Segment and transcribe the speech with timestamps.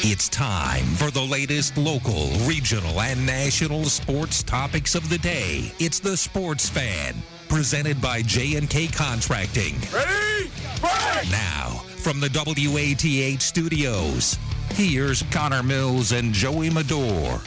[0.00, 5.72] It's time for the latest local, regional, and national sports topics of the day.
[5.80, 7.16] It's the Sports Fan,
[7.48, 9.74] presented by J&K Contracting.
[9.92, 10.50] Ready?
[10.80, 11.30] Break!
[11.32, 14.38] Now, from the WATH studios,
[14.70, 17.38] here's Connor Mills and Joey Medor.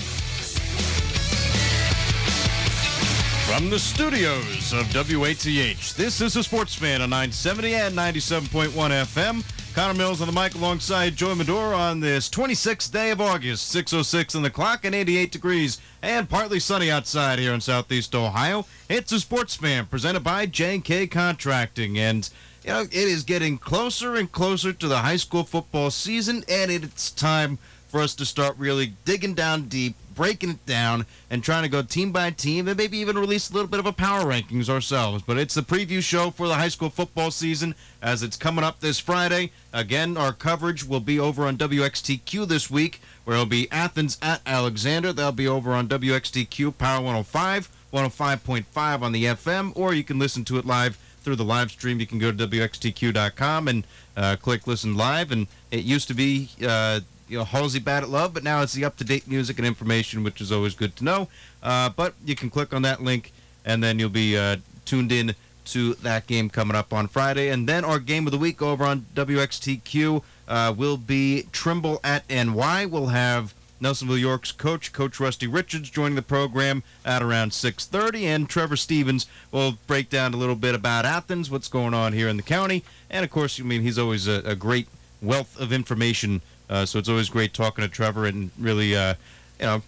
[3.48, 9.61] From the studios of WATH, this is the Sports Fan on 970 and 97.1 FM.
[9.74, 14.36] Connor Mills on the mic alongside Joey Medor on this 26th day of August, 6.06
[14.36, 18.66] on the clock and 88 degrees and partly sunny outside here in southeast Ohio.
[18.90, 22.30] It's a Sports Fan presented by J&K Contracting and
[22.66, 26.70] you know, it is getting closer and closer to the high school football season and
[26.70, 27.58] it's time
[27.88, 31.82] for us to start really digging down deep, breaking it down, and trying to go
[31.82, 35.24] team by team, and maybe even release a little bit of a power rankings ourselves.
[35.24, 38.80] But it's the preview show for the high school football season as it's coming up
[38.80, 39.52] this Friday.
[39.74, 44.42] Again, our coverage will be over on WXTQ this week, where it'll be Athens at
[44.46, 45.14] Alexander.
[45.14, 50.44] That'll be over on WXTQ Power 105, 105.5 on the FM, or you can listen
[50.46, 52.00] to it live through the live stream.
[52.00, 53.86] You can go to WXTQ.com and
[54.18, 55.32] uh, click listen live.
[55.32, 56.50] And it used to be.
[56.66, 57.02] Uh,
[57.32, 59.66] you know, Halsey Bad at Love, but now it's the up to date music and
[59.66, 61.30] information, which is always good to know.
[61.64, 63.32] Uh, but you can click on that link,
[63.64, 67.48] and then you'll be uh, tuned in to that game coming up on Friday.
[67.48, 72.28] And then our game of the week over on WXTQ uh, will be Trimble at
[72.30, 72.88] NY.
[72.88, 78.50] We'll have Nelsonville York's coach, Coach Rusty Richards, joining the program at around 6:30, and
[78.50, 82.36] Trevor Stevens will break down a little bit about Athens, what's going on here in
[82.36, 84.90] the county, and of course, I mean he's always a, a great
[85.22, 86.42] wealth of information
[86.72, 89.14] uh, so it's always great talking to Trevor and really, uh,
[89.60, 89.82] you know,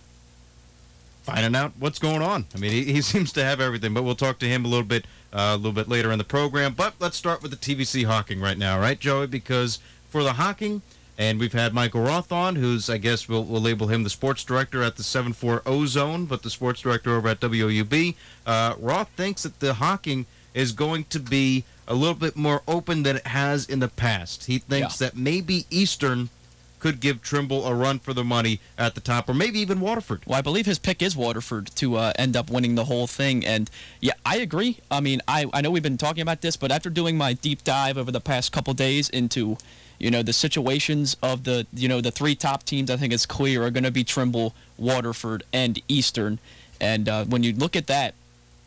[1.23, 2.45] finding out what's going on.
[2.53, 4.85] I mean, he, he seems to have everything, but we'll talk to him a little
[4.85, 6.73] bit uh, a little bit later in the program.
[6.73, 9.27] But let's start with the TVC Hocking right now, right, Joey?
[9.27, 10.81] Because for the Hocking,
[11.17, 14.43] and we've had Michael Roth on, who's, I guess, we'll, we'll label him the sports
[14.43, 18.15] director at the 740 zone, but the sports director over at WUB.
[18.45, 23.03] Uh, Roth thinks that the Hocking is going to be a little bit more open
[23.03, 24.45] than it has in the past.
[24.45, 25.07] He thinks yeah.
[25.07, 26.29] that maybe Eastern–
[26.83, 30.21] could give Trimble a run for the money at the top, or maybe even Waterford.
[30.27, 33.45] Well, I believe his pick is Waterford to uh, end up winning the whole thing.
[33.45, 33.69] And
[34.01, 34.79] yeah, I agree.
[34.91, 37.63] I mean, I, I know we've been talking about this, but after doing my deep
[37.63, 39.57] dive over the past couple days into
[39.97, 43.27] you know the situations of the you know the three top teams i think it's
[43.27, 46.39] clear are going to be trimble waterford and eastern
[46.81, 48.15] and uh, when you look at that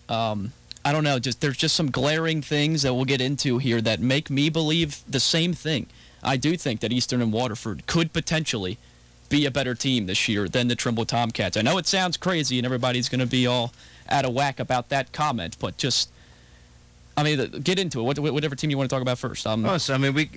[0.08, 0.52] um,
[0.86, 4.00] i don't know just there's just some glaring things that we'll get into here that
[4.00, 5.86] make me believe the same thing
[6.26, 8.78] I do think that Eastern and Waterford could potentially
[9.28, 11.56] be a better team this year than the Trimble Tomcats.
[11.56, 13.72] I know it sounds crazy and everybody's going to be all
[14.08, 16.10] out of whack about that comment, but just,
[17.16, 18.02] I mean, get into it.
[18.02, 19.46] What, Whatever team you want to talk about first.
[19.46, 20.30] Um, oh, so, I mean, we,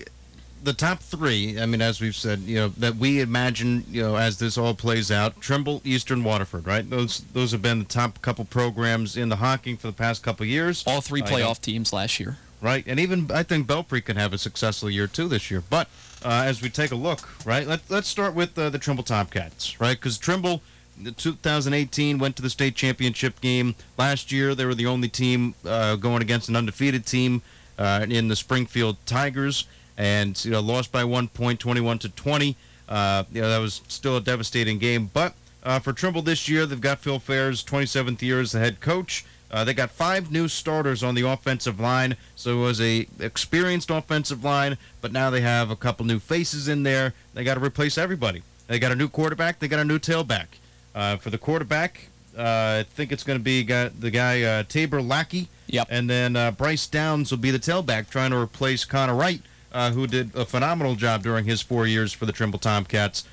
[0.64, 1.60] the top three.
[1.60, 4.74] I mean, as we've said, you know, that we imagine, you know, as this all
[4.74, 6.88] plays out, Trimble, Eastern, Waterford, right?
[6.90, 10.46] Those those have been the top couple programs in the Hocking for the past couple
[10.46, 10.84] years.
[10.86, 12.84] All three playoff teams last year right?
[12.88, 15.64] And even I think Belpre can have a successful year too this year.
[15.70, 15.88] But
[16.24, 19.80] uh, as we take a look, right, let, let's start with uh, the Trimble Tomcats,
[19.80, 19.98] right?
[19.98, 20.62] Because Trimble,
[21.02, 24.56] the 2018 went to the state championship game last year.
[24.56, 27.42] They were the only team uh, going against an undefeated team
[27.78, 29.66] uh, in the Springfield Tigers,
[30.00, 32.56] and you know lost by one point, 21 to 20.
[32.88, 35.36] Uh, you know that was still a devastating game, but.
[35.62, 39.26] Uh, for Trimble this year, they've got Phil Faires, 27th year as the head coach.
[39.52, 43.90] Uh, they got five new starters on the offensive line, so it was a experienced
[43.90, 44.78] offensive line.
[45.02, 47.14] But now they have a couple new faces in there.
[47.34, 48.44] They got to replace everybody.
[48.68, 49.60] They got a new quarterback.
[49.60, 50.46] They got a new tailback.
[50.94, 52.42] Uh, for the quarterback, uh,
[52.80, 55.50] I think it's going to be the guy uh, Tabor Lackey.
[55.68, 55.88] Yep.
[55.90, 59.42] And then uh, Bryce Downs will be the tailback, trying to replace Connor Wright,
[59.74, 63.26] uh, who did a phenomenal job during his four years for the Trimble Tomcats.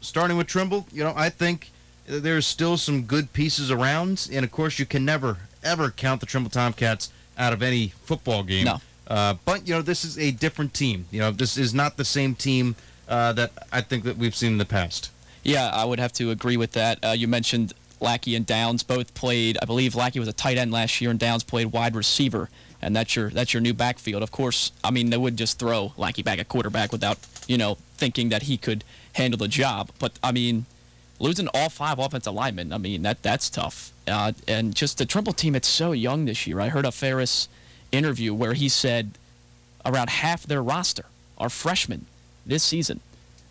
[0.00, 1.70] starting with Trimble, you know, I think
[2.06, 6.26] there's still some good pieces around, and of course, you can never ever count the
[6.26, 8.64] Trimble Tomcats out of any football game.
[8.64, 8.78] No.
[9.06, 11.06] Uh, but you know, this is a different team.
[11.10, 12.76] You know, this is not the same team
[13.08, 15.10] uh, that I think that we've seen in the past.
[15.42, 16.98] Yeah, I would have to agree with that.
[17.02, 19.56] Uh, you mentioned Lackey and Downs both played.
[19.62, 22.50] I believe Lackey was a tight end last year, and Downs played wide receiver.
[22.80, 24.22] And that's your that's your new backfield.
[24.22, 27.76] Of course, I mean they would just throw Lackey back at quarterback without you know
[27.96, 28.84] thinking that he could
[29.14, 29.90] handle the job.
[29.98, 30.66] But I mean,
[31.18, 33.92] losing all five offensive linemen, I mean, that that's tough.
[34.06, 36.60] Uh, and just the Trimble team, it's so young this year.
[36.60, 37.48] I heard a Faires
[37.92, 39.12] interview where he said
[39.84, 42.06] around half their roster are freshmen
[42.46, 43.00] this season.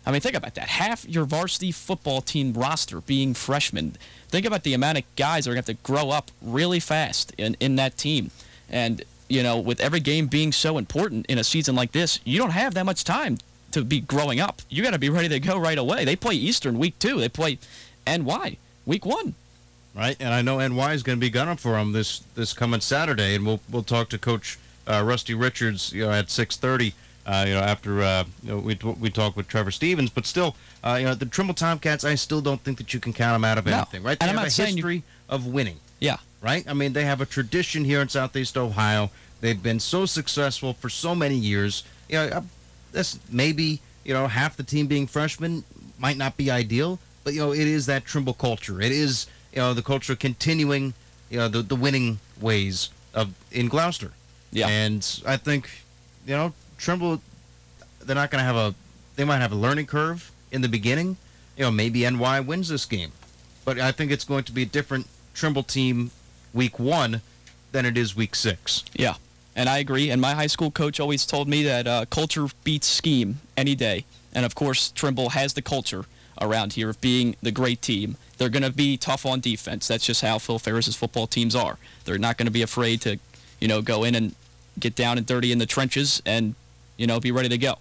[0.06, 0.68] I mean, think about that.
[0.68, 3.96] Half your varsity football team roster being freshmen.
[4.28, 6.80] Think about the amount of guys that are going to have to grow up really
[6.80, 8.30] fast in, in that team.
[8.70, 12.38] And, you know, with every game being so important in a season like this, you
[12.38, 13.38] don't have that much time
[13.72, 14.62] to be growing up.
[14.70, 16.04] You got to be ready to go right away.
[16.04, 17.20] They play Eastern week two.
[17.20, 17.58] They play
[18.06, 19.34] NY week one.
[19.94, 22.80] Right, and I know NY is going to be gunning for them this this coming
[22.80, 26.94] Saturday, and we'll we'll talk to Coach uh, Rusty Richards, you know, at six thirty.
[27.26, 30.56] Uh, you know, after uh, you know, we we talk with Trevor Stevens, but still,
[30.84, 33.44] uh, you know, the Trimble Tomcats, I still don't think that you can count them
[33.44, 33.76] out of No.
[33.76, 34.02] anything.
[34.02, 35.76] Right, they And I'm have not a saying you- history of winning.
[36.00, 36.64] Yeah, right?
[36.68, 39.10] I mean, they have a tradition here in Southeast Ohio.
[39.40, 41.84] They've been so successful for so many years.
[42.08, 42.42] You know, uh,
[42.92, 45.64] this maybe you know half the team being freshmen
[45.98, 48.80] might not be ideal, but you know it is that Trimble culture.
[48.80, 50.94] It is you know the culture of continuing
[51.30, 54.12] you know the the winning ways of in Glouster.
[54.50, 54.68] Yeah.
[54.68, 55.68] and I think
[56.26, 57.20] you know Trimble,
[58.00, 58.74] they're not going to have a
[59.16, 61.16] they might have a learning curve in the beginning.
[61.56, 63.10] You know, maybe NY wins this game,
[63.64, 66.12] but I think it's going to be a different Trimble team
[66.54, 67.20] week one
[67.72, 68.84] than it is week six.
[68.94, 69.14] yeah.
[69.56, 70.10] And I agree.
[70.10, 74.04] And my high school coach always told me that uh, culture beats scheme any day.
[74.32, 76.04] And of course, Trimble has the culture
[76.40, 78.16] around here of being the great team.
[78.36, 79.88] They're going to be tough on defense.
[79.88, 81.76] That's just how Phil Faires's football teams are.
[82.04, 83.18] They're not going to be afraid to,
[83.60, 84.36] you know, go in and
[84.78, 86.54] get down and dirty in the trenches and,
[86.96, 87.78] you know, be ready to go.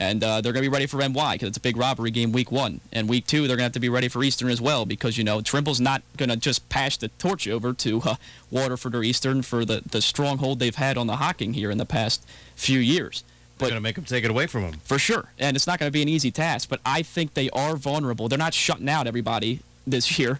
[0.00, 2.30] And uh, they're going to be ready for NY because it's a big robbery game
[2.30, 2.80] week one.
[2.92, 5.18] And week two, they're going to have to be ready for Eastern as well because,
[5.18, 8.14] you know, Trimble's not going to just pass the torch over to uh,
[8.50, 11.84] Waterford or Eastern for the, the stronghold they've had on the Hocking here in the
[11.86, 12.24] past
[12.54, 13.24] few years.
[13.58, 14.80] But going to make them take it away from them.
[14.84, 15.24] for sure.
[15.36, 18.28] And it's not going to be an easy task, but I think they are vulnerable.
[18.28, 20.38] They're not shutting out everybody this year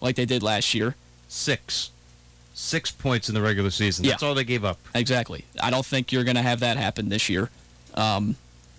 [0.00, 0.96] like they did last year.
[1.28, 1.90] Six,
[2.54, 4.04] six points in the regular season.
[4.04, 4.12] Yeah.
[4.12, 4.78] That's all they gave up.
[4.96, 5.44] Exactly.
[5.62, 7.50] I don't think you're going to have that happen this year.
[7.94, 8.34] Um,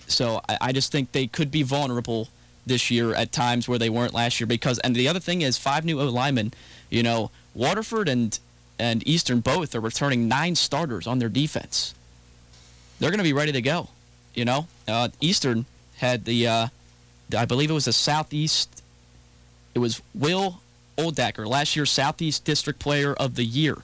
[0.07, 2.29] so I, I just think they could be vulnerable
[2.65, 5.57] this year at times where they weren't last year because and the other thing is
[5.57, 6.53] five new O linemen,
[6.89, 8.37] you know, Waterford and
[8.79, 11.93] and Eastern both are returning nine starters on their defense.
[12.99, 13.89] They're going to be ready to go.
[14.33, 15.65] You know, uh, Eastern
[15.97, 16.67] had the, uh,
[17.35, 18.83] I believe it was the Southeast.
[19.73, 20.61] It was Will
[20.97, 23.77] Oldacker, last year's Southeast District Player of the Year,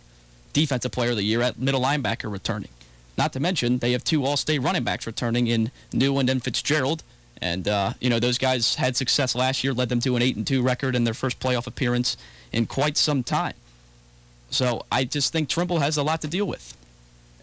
[0.54, 2.70] Defensive Player of the Year at middle linebacker returning.
[3.18, 7.04] Not to mention they have two All-State running backs returning in Newland and Fitzgerald,
[7.42, 10.36] and uh, you know those guys had success last year, led them to an eight
[10.36, 12.18] and two record in their first playoff appearance
[12.51, 13.54] in quite some time.
[14.50, 16.77] So I just think Trimble has a lot to deal with.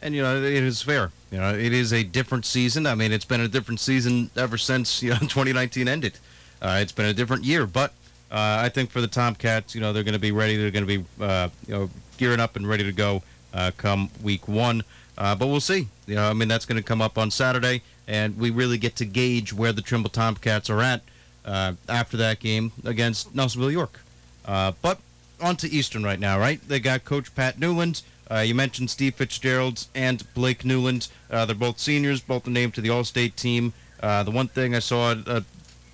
[0.02, 1.10] And you know it is fair.
[1.30, 2.86] You know it is a different season.
[2.86, 6.18] I mean it's been a different season ever since you know 2019 ended.
[6.62, 7.92] Uh, it's been a different year, but
[8.30, 10.56] uh, I think for the Tomcats, you know they're going to be ready.
[10.56, 13.22] They're going to be uh, you know gearing up and ready to go
[13.52, 14.82] uh, come week one.
[15.20, 15.86] Uh, but we'll see.
[16.06, 18.96] You know I mean that's going to come up on Saturday, and we really get
[18.96, 21.02] to gauge where the Trimble Tomcats are at
[21.44, 24.00] uh, after that game against Nelsonville York.
[24.46, 24.98] Uh, but
[25.40, 26.66] on to Eastern right now, right?
[26.66, 28.02] They got Coach Pat Newland.
[28.30, 31.08] Uh, you mentioned Steve Fitzgerald and Blake Newland.
[31.30, 33.72] Uh, they're both seniors, both named to the All-State team.
[34.00, 35.44] Uh, the one thing I saw an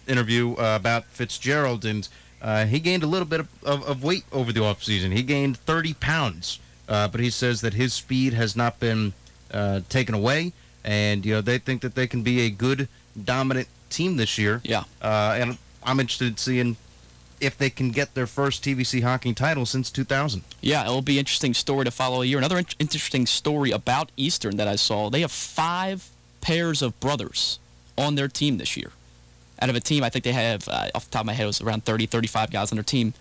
[0.06, 2.08] interview about Fitzgerald, and
[2.68, 5.12] he gained a little bit of, of, of weight over the offseason.
[5.12, 9.12] He gained 30 pounds, uh, but he says that his speed has not been
[9.52, 10.52] uh, taken away,
[10.84, 12.88] and you know they think that they can be a good,
[13.22, 14.60] dominant team this year.
[14.64, 14.84] Yeah.
[15.00, 16.76] Uh, and I'm interested in seeing
[17.40, 20.42] if they can get their first TVC Hocking title since 2000.
[20.60, 22.38] Yeah, it'll be an interesting story to follow a year.
[22.38, 26.08] Another in- interesting story about Eastern that I saw, they have five
[26.40, 27.58] pairs of brothers
[27.98, 28.92] on their team this year.
[29.60, 31.44] Out of a team, I think they have, uh, off the top of my head,
[31.44, 33.14] it was around 30, 35 guys on their team.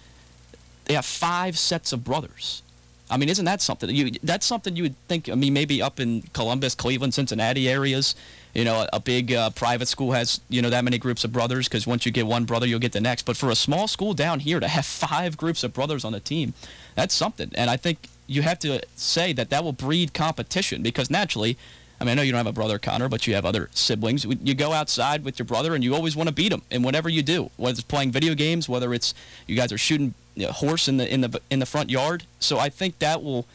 [0.86, 2.62] They have five sets of brothers.
[3.10, 3.90] I mean, isn't that something?
[3.90, 8.16] You, that's something you would think, I mean, maybe up in Columbus, Cleveland, Cincinnati areas,
[8.56, 11.32] you know, a, a big uh, private school has, you know, that many groups of
[11.32, 13.24] brothers because once you get one brother, you'll get the next.
[13.24, 16.20] But for a small school down here to have five groups of brothers on a
[16.20, 16.54] team,
[16.96, 17.52] that's something.
[17.56, 21.58] And I think you have to say that that will breed competition because naturally,
[22.00, 24.26] I mean, I know you don't have a brother, Connor, but you have other siblings.
[24.26, 27.08] You go outside with your brother, and you always want to beat him in whatever
[27.08, 29.14] you do, whether it's playing video games, whether it's
[29.48, 32.24] you guys are shooting a horse in the in the in the front yard.
[32.40, 33.46] So I think that will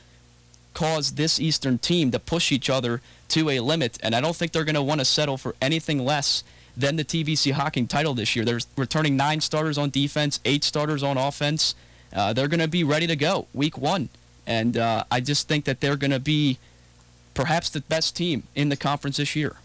[0.73, 4.53] cause this Eastern team to push each other to a limit, and I don't think
[4.53, 6.43] they're going to want to settle for anything less
[6.77, 8.45] than the TVC Hocking title this year.
[8.45, 11.75] They're returning nine starters on defense, eight starters on offense.
[12.13, 14.09] Uh, they're going to be ready to go week one,
[14.47, 16.59] and uh, I just think that they're going to be
[17.41, 19.57] perhaps the best team in the conference this year.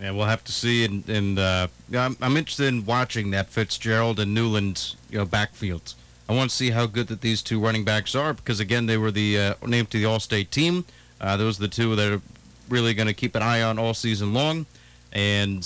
[0.00, 0.84] Yeah, we'll have to see.
[0.84, 5.94] And, and uh, I'm, I'm interested in watching that Fitzgerald and Newland you know, backfield.
[6.28, 8.98] I want to see how good that these two running backs are because, again, they
[8.98, 10.84] were the uh, named to the All-State team.
[11.20, 12.20] Uh, those are the two that are
[12.68, 14.66] really going to keep an eye on all season long.
[15.12, 15.64] And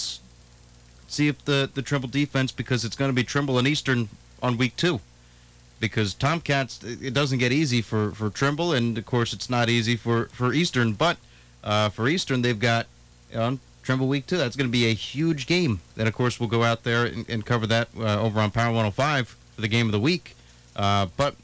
[1.08, 4.08] see if the, the Trimble defense, because it's going to be Trimble and Eastern
[4.42, 5.00] on week two.
[5.80, 9.96] Because Tomcats, it doesn't get easy for, for Trimble, and of course it's not easy
[9.96, 10.92] for, for Eastern.
[10.92, 11.16] But
[11.62, 12.86] uh, for Eastern, they've got
[13.30, 14.36] you know, Trimble week two.
[14.36, 15.80] That's going to be a huge game.
[15.96, 18.68] Then, of course, we'll go out there and, and cover that uh, over on Power
[18.68, 20.36] 105 for the game of the week.
[20.76, 21.34] Uh, but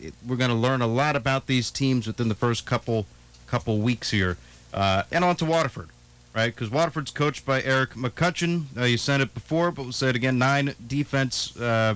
[0.00, 3.06] it, we're going to learn a lot about these teams within the first couple
[3.46, 4.36] couple weeks here.
[4.74, 5.88] Uh, and on to Waterford,
[6.34, 6.54] right?
[6.54, 8.64] Because Waterford's coached by Eric McCutcheon.
[8.76, 10.38] Uh, you said it before, but we'll say it again.
[10.38, 11.94] Nine defense uh,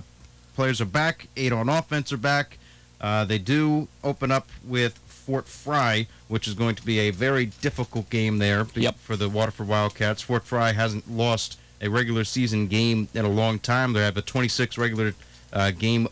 [0.55, 1.27] players are back.
[1.37, 2.59] Eight on offense are back.
[3.01, 4.99] Uh, they do open up with
[5.33, 8.99] Fort Frye, which is going to be a very difficult game there yep.
[8.99, 10.21] for the Waterford Wildcats.
[10.21, 13.95] Fort Frye hasn't lost a regular season game in a long time.
[13.95, 15.15] They have a 26 regular
[15.51, 16.07] uh, game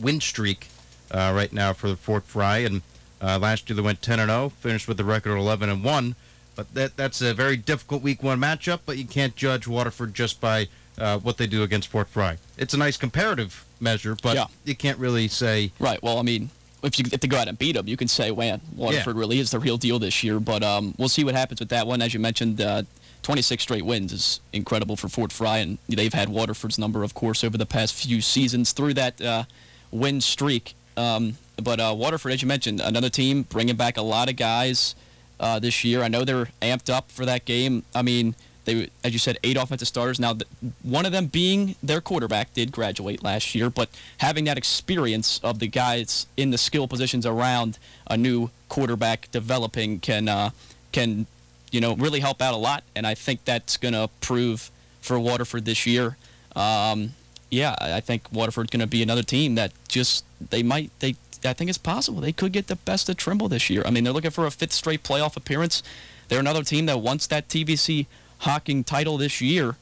[0.00, 0.68] win streak
[1.10, 2.80] uh, right now for Fort Frye, and
[3.20, 5.84] uh, last year they went 10 and 0, finished with a record of 11 and
[5.84, 6.14] 1.
[6.56, 8.80] But that that's a very difficult Week One matchup.
[8.86, 12.38] But you can't judge Waterford just by uh, what they do against Fort Frye.
[12.56, 14.46] It's a nice comparative measure, but yeah.
[14.64, 15.72] you can't really say.
[15.78, 16.02] Right.
[16.02, 16.48] Well, I mean,
[16.82, 19.20] if you if they go out and beat them, you can say, "Man, Waterford yeah.
[19.20, 21.86] really is the real deal this year." But um, we'll see what happens with that
[21.86, 22.02] one.
[22.02, 22.82] As you mentioned, uh,
[23.22, 27.44] 26 straight wins is incredible for Fort Frye, and they've had Waterford's number, of course,
[27.44, 29.44] over the past few seasons through that uh,
[29.90, 30.74] win streak.
[30.96, 34.94] Um, but uh, Waterford, as you mentioned, another team bringing back a lot of guys
[35.38, 36.02] uh, this year.
[36.02, 37.84] I know they're amped up for that game.
[37.94, 40.20] I mean, they, as you said, eight offensive starters.
[40.20, 40.36] Now,
[40.82, 43.88] one of them being their quarterback did graduate last year, but
[44.18, 50.00] having that experience of the guys in the skill positions around a new quarterback developing
[50.00, 50.50] can uh,
[50.92, 51.26] can
[51.70, 52.84] you know really help out a lot.
[52.94, 56.16] And I think that's going to prove for Waterford this year.
[56.54, 57.14] Um,
[57.50, 61.52] yeah, I think Waterford's going to be another team that just they might they I
[61.52, 63.82] think it's possible they could get the best of Trimble this year.
[63.84, 65.82] I mean, they're looking for a fifth straight playoff appearance.
[66.28, 68.06] They're another team that wants that TVC
[68.42, 69.76] Hocking title this year.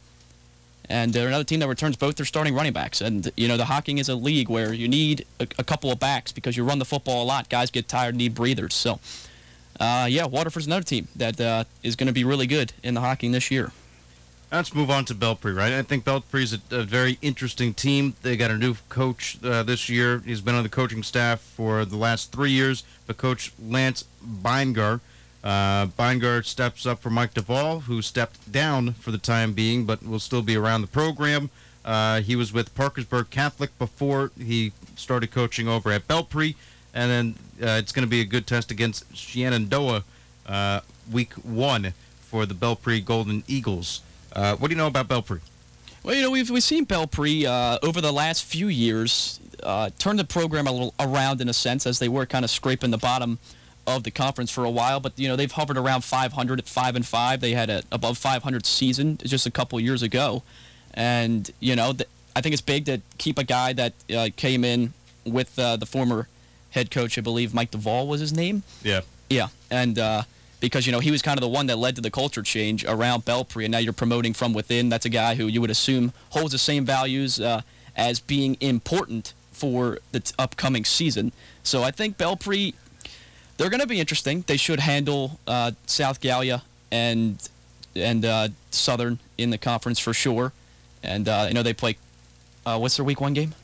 [0.89, 3.01] And they're another team that returns both their starting running backs.
[3.01, 6.01] And, you know, the Hocking is a league where you need a, a couple of
[6.01, 7.49] backs because you run the football a lot.
[7.49, 8.75] Guys get tired, need breathers.
[8.75, 8.99] So,
[9.79, 13.01] uh, yeah, Waterford's another team that uh, is going to be really good in the
[13.01, 13.73] Hocking this year.
[14.53, 15.73] Let's move on to Belpre, right?
[15.75, 18.15] I think Belpre is a, a, very interesting team.
[18.23, 20.19] They got a new coach uh, this year.
[20.27, 22.83] He's been on the coaching staff for the last three years.
[23.07, 25.01] But Coach Lance Beingar,
[25.43, 30.03] uh, Beingar steps up for Mike Duvall, who stepped down for the time being, but
[30.07, 31.51] will still be around the program.
[31.85, 36.55] Uh, he was with Parkersburg Catholic before he started coaching over at Belpre,
[36.93, 40.05] and then uh, it's going to be a good test against Shenandoah
[40.47, 40.81] uh,
[41.11, 44.03] week one for the Belpre Golden Eagles.
[44.33, 45.41] Uh, what do you know about Belpre?
[46.03, 50.17] Well, you know, we've, we've seen Belpre uh, over the last few years uh, turn
[50.17, 52.99] the program a little around in a sense as they were kind of scraping the
[52.99, 53.39] bottom
[53.97, 55.01] of the conference for a while.
[55.01, 57.41] But, you know, they've hovered around 500 at 5 and 5.
[57.41, 60.43] They had a above 500 season just a couple years ago.
[60.95, 64.65] And, you know, th- I think it's big to keep a guy that uh, came
[64.65, 64.93] in
[65.25, 66.29] with uh, the former
[66.71, 68.63] head coach, I believe Mike Duvall was his name.
[68.83, 69.01] Yeah.
[69.29, 69.49] Yeah.
[69.71, 70.23] And, uh,
[70.61, 72.85] because you know he was kind of the one that led to the culture change
[72.85, 74.91] around Belpre, and now you're promoting from within.
[74.91, 77.63] That's a guy who you would assume holds the same values uh,
[77.97, 81.33] as being important for the t- upcoming season.
[81.63, 82.75] So I think Belpre,
[83.61, 84.43] they're going to be interesting.
[84.47, 87.47] They should handle uh, South Gallia and
[87.95, 90.53] and uh, Southern in the conference for sure.
[91.03, 91.99] And uh, I know they play.
[92.65, 93.55] Uh, what's their week one game?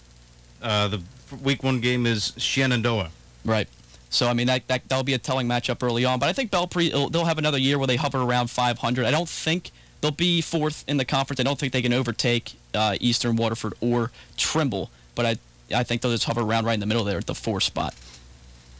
[0.62, 1.02] Uh, the
[1.42, 3.10] week one game is Shenandoah.
[3.44, 3.68] Right.
[4.10, 6.18] So I mean that, that that'll be a telling matchup early on.
[6.18, 9.06] But I think Belpre they'll have another year where they hover around 500.
[9.06, 9.70] I don't think
[10.02, 11.40] they'll be fourth in the conference.
[11.40, 14.90] I don't think they can overtake uh, Eastern Waterford or Trimble.
[15.14, 15.36] But I
[15.74, 17.94] I think they'll just hover around right in the middle there at the four spot.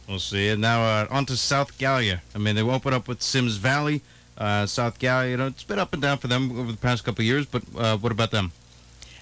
[0.07, 0.49] We'll see.
[0.49, 2.21] And now uh, on to South Gallia.
[2.33, 4.01] I mean they open up with Symmes Valley.
[4.37, 7.03] Uh, South Gallia, you know, it's been up and down for them over the past
[7.03, 7.45] couple years.
[7.45, 8.51] But uh, what about them?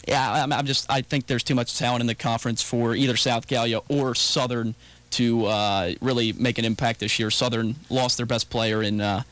[0.07, 3.47] Yeah, I'm just I think there's too much talent in the conference for either South
[3.47, 4.75] Gallia or Southern
[5.11, 7.31] to uh, really make an impact this year.
[7.31, 9.23] Southern lost their best player in uh,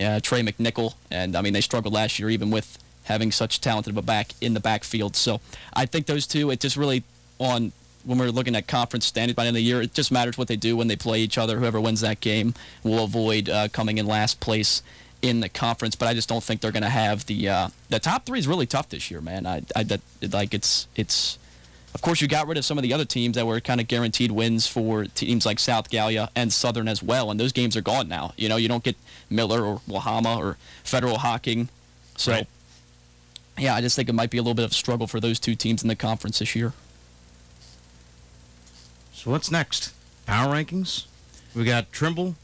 [0.00, 3.92] uh, Trey McNichol, and I mean they struggled last year even with having such talented
[3.92, 5.14] of a back in the backfield.
[5.14, 5.40] So
[5.74, 7.04] I think those two, it just really
[7.38, 7.72] on
[8.06, 10.38] when we're looking at conference standings by the end of the year, it just matters
[10.38, 11.58] what they do when they play each other.
[11.58, 14.82] Whoever wins that game will avoid uh, coming in last place
[15.22, 15.96] in the conference.
[15.96, 18.48] But I just don't think they're going to have the uh, the top three is
[18.48, 19.46] really tough this year, man.
[19.46, 20.00] I, I that,
[20.32, 21.38] like it's it's
[21.96, 23.88] of course, you got rid of some of the other teams that were kind of
[23.88, 27.80] guaranteed wins for teams like South Gallia and Southern as well, and those games are
[27.80, 28.34] gone now.
[28.36, 28.96] You know, you don't get
[29.30, 31.70] Miller or Wahama or Federal Hocking.
[32.18, 32.46] So, right.
[33.56, 35.40] yeah, I just think it might be a little bit of a struggle for those
[35.40, 36.74] two teams in the conference this year.
[39.26, 39.92] So what's next?
[40.24, 41.06] Power rankings?
[41.52, 42.36] We got Trimble.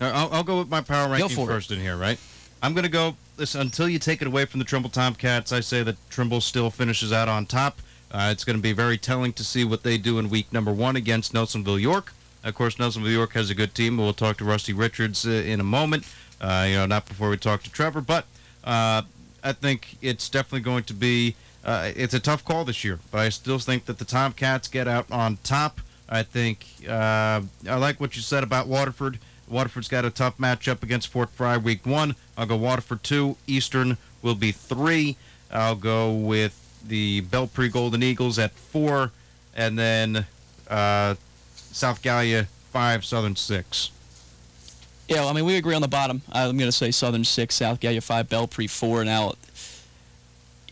[0.00, 1.74] Uh, I'll, I'll go with my power ranking first it.
[1.74, 2.20] in here, right?
[2.62, 3.16] I'm going to go.
[3.36, 6.70] Listen, until you take it away from the Trimble Tomcats, I say that Trimble still
[6.70, 7.80] finishes out on top.
[8.12, 10.72] Uh, it's going to be very telling to see what they do in week number
[10.72, 12.12] one against Nelsonville York.
[12.44, 13.96] Of course, Nelsonville York has a good team.
[13.96, 16.06] But we'll talk to Rusty Richards uh, in a moment.
[16.40, 18.24] Uh, you know, not before we talk to Trevor, but
[18.62, 19.02] uh,
[19.42, 21.34] I think it's definitely going to be.
[21.64, 24.86] Uh, it's a tough call this year, but I still think that the Tomcats get
[24.86, 25.80] out on top.
[26.10, 29.18] I think uh, I like what you said about Waterford.
[29.48, 32.16] Waterford's got a tough matchup against Fort Frye week one.
[32.36, 33.36] I'll go Waterford two.
[33.46, 35.16] Eastern will be three.
[35.52, 39.12] I'll go with the Belpre Golden Eagles at four,
[39.54, 40.26] and then
[40.68, 41.14] uh,
[41.54, 43.90] South Gallia five, Southern six.
[45.08, 46.22] Yeah, well, I mean, we agree on the bottom.
[46.30, 49.04] I'm going to say Southern six, South Gallia five, Belpre four.
[49.04, 49.34] Now,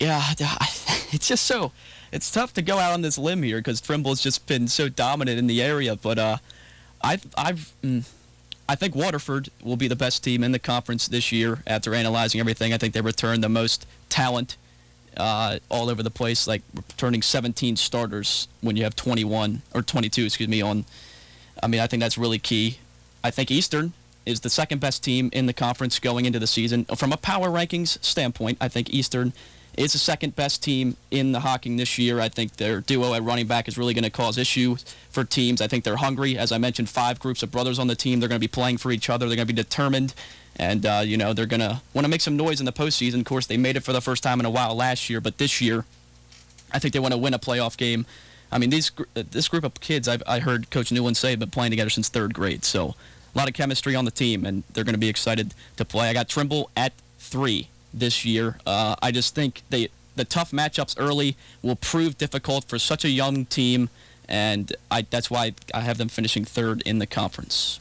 [0.01, 1.73] yeah, it's just so
[2.13, 5.39] it's tough to go out on this limb here because Trimble's just been so dominant
[5.39, 5.97] in the area.
[5.97, 6.37] But uh,
[7.03, 7.73] I've I've.
[7.83, 8.05] Mm,
[8.71, 12.39] I think Waterford will be the best team in the conference this year after analyzing
[12.39, 12.75] everything.
[12.75, 14.59] I think they returned the most talent
[15.17, 20.27] uh, all over the place, like returning 17 starters when you have 21 or 22,
[20.27, 20.61] excuse me.
[20.61, 20.85] On,
[21.63, 22.79] I mean, I think that's really key.
[23.25, 23.95] I think Eastern
[24.27, 27.49] is the second best team in the conference going into the season from a power
[27.49, 28.59] rankings standpoint.
[28.61, 29.33] I think Eastern
[29.79, 32.21] is the second best team in the Hocking this year.
[32.21, 34.77] I think their duo at running back is really going to cause issue
[35.11, 35.61] for teams.
[35.61, 36.37] I think they're hungry.
[36.37, 38.19] As I mentioned, five groups of brothers on the team.
[38.19, 39.27] They're going to be playing for each other.
[39.27, 40.15] They're going to be determined.
[40.57, 43.21] And, uh, you know, they're going to want to make some noise in the postseason.
[43.21, 45.39] Of course, they made it for the first time in a while last year, but
[45.39, 45.85] this year,
[46.73, 48.05] I think they want to win a playoff game.
[48.51, 51.51] I mean, these this group of kids, I've, I heard Coach Newland say, have been
[51.51, 52.65] playing together since third grade.
[52.65, 52.97] So
[53.35, 56.09] a lot of chemistry on the team, and they're going to be excited to play.
[56.09, 58.59] I got Trimble at three this year.
[58.67, 63.09] Uh, I just think they the tough matchups early will prove difficult for such a
[63.09, 63.89] young team,
[64.29, 67.81] and I, that's why I have them finishing third in the conference.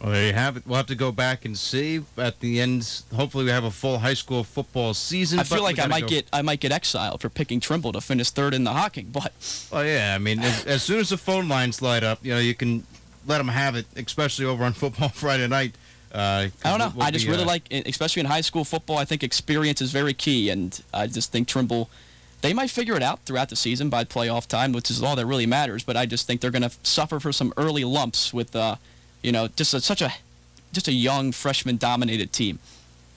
[0.00, 0.62] Well, there you have it.
[0.66, 3.02] We'll have to go back and see at the end.
[3.14, 5.38] Hopefully, we have a full high school football season.
[5.38, 6.08] I feel like I might go.
[6.08, 9.32] get I might get exiled for picking Trimble to finish third in the Hocking, but.
[9.70, 12.40] Oh yeah, I mean, as, as, soon as the phone lines light up, you know,
[12.40, 12.84] you can
[13.26, 15.74] let them have it, especially over on Football Friday night.
[16.12, 16.92] Uh, I don't know.
[16.94, 18.98] We'll I just be, really uh, like, especially in high school football.
[18.98, 21.88] I think experience is very key, and I just think Trimble,
[22.40, 25.26] they might figure it out throughout the season by playoff time, which is all that
[25.26, 25.84] really matters.
[25.84, 28.76] But I just think they're going to suffer for some early lumps with, uh,
[29.22, 30.12] you know, just a, such a,
[30.72, 32.58] just a young freshman-dominated team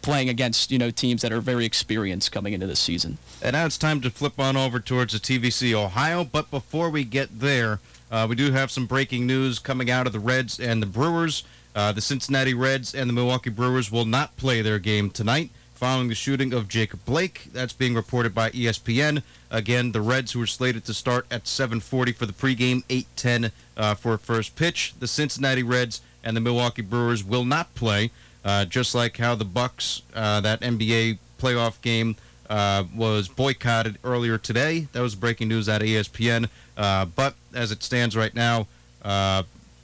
[0.03, 3.17] playing against you know teams that are very experienced coming into the season.
[3.41, 6.23] And now it's time to flip on over towards the TVC Ohio.
[6.23, 7.79] But before we get there,
[8.11, 11.43] uh, we do have some breaking news coming out of the Reds and the Brewers.
[11.75, 15.49] Uh, the Cincinnati Reds and the Milwaukee Brewers will not play their game tonight
[15.83, 17.47] following the shooting of Jacob Blake.
[17.51, 19.21] That's being reported by ESPN.
[19.51, 23.93] Again, the Reds, who were slated to start at 7:40 for the pregame, 8:10 uh,
[23.95, 24.93] for first pitch.
[24.99, 28.11] The Cincinnati Reds and the Milwaukee Brewers will not play,
[28.45, 32.15] uh, just like how the Bucks, uh, that NBA playoff game,
[32.49, 34.87] uh, was boycotted earlier today.
[34.93, 36.47] That was breaking news at ESPN.
[36.77, 38.67] Uh, but as it stands right now,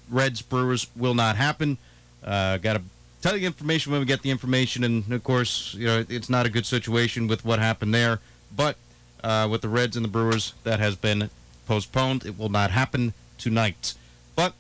[0.10, 1.78] Reds Brewers will not happen.
[2.24, 2.82] Uh, Got to
[3.22, 6.46] tell you information when we get the information, and of course, you know it's not
[6.46, 8.20] a good situation with what happened there.
[8.56, 8.78] But
[9.24, 11.30] uh, with the Reds and the Brewers, that has been
[11.68, 12.26] postponed.
[12.26, 13.94] It will not happen tonight.
[14.36, 14.54] But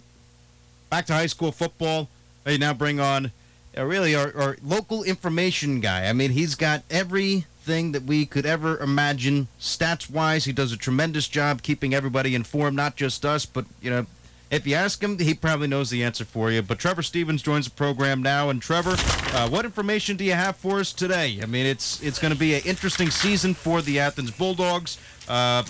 [0.89, 2.09] back to high school football.
[2.43, 3.31] They now bring on
[3.77, 6.07] uh, really our, our local information guy.
[6.07, 10.45] I mean, he's got everything that we could ever imagine stats wise.
[10.45, 14.05] He does a tremendous job keeping everybody informed, not just us, but you know
[14.51, 16.61] if you ask him, he probably knows the answer for you.
[16.61, 18.49] But Trevor Stevens joins the program now.
[18.49, 18.95] And Trevor,
[19.33, 21.39] uh, what information do you have for us today?
[21.41, 24.97] I mean, it's it's going to be an interesting season for the Athens Bulldogs.
[25.27, 25.63] Uh,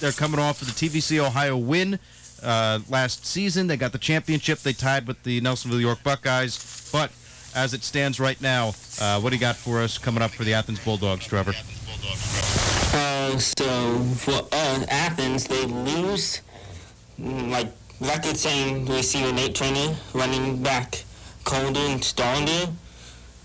[0.00, 1.98] they're coming off of the TVC Ohio win
[2.42, 3.66] uh, last season.
[3.66, 4.60] They got the championship.
[4.60, 6.90] They tied with the Nelsonville York Buckeyes.
[6.92, 7.10] But
[7.54, 10.44] as it stands right now, uh, what do you got for us coming up for
[10.44, 11.54] the Athens Bulldogs, Trevor?
[12.94, 16.42] Uh, so for uh, Athens, they lose
[17.20, 21.02] mm, like record saying receiver Nate Trainer, running back
[21.44, 22.72] Colden Starlinger,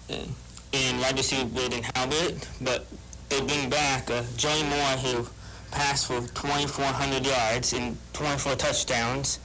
[0.10, 2.48] and wide receiver Braden Halbert.
[2.62, 2.86] But
[3.30, 5.28] they bring back uh, Joey Moore who
[5.72, 9.40] passed for 2,400 yards and 24 touchdowns,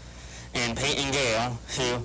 [0.55, 2.03] and Peyton Gale who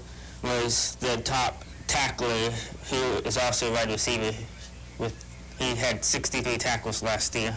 [0.48, 2.52] was the top tackler
[2.90, 4.36] who is also a wide receiver.
[5.00, 5.26] With
[5.60, 7.56] he had 63 tackles last year.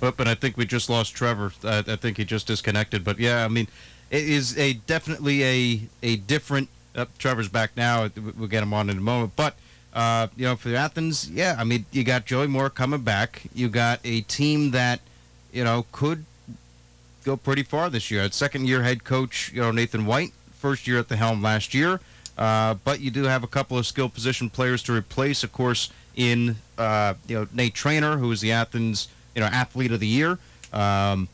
[0.00, 1.52] But, but I think we just lost Trevor.
[1.64, 3.04] I, I think he just disconnected.
[3.04, 3.68] But yeah, I mean,
[4.10, 6.68] it is a definitely a a different.
[6.94, 8.08] Uh, Trevor's back now.
[8.36, 9.32] We'll get him on in a moment.
[9.36, 9.56] But
[9.92, 13.42] uh, you know, for Athens, yeah, I mean, you got Joey Moore coming back.
[13.54, 15.00] You got a team that
[15.52, 16.24] you know could
[17.24, 18.30] go pretty far this year.
[18.30, 22.00] Second year head coach, you know, Nathan White, first year at the helm last year.
[22.38, 25.90] Uh, but you do have a couple of skill position players to replace, of course,
[26.14, 30.06] in uh, you know Nate Trainer, who is the Athens you know athlete of the
[30.08, 30.38] year.
[30.72, 31.28] Um,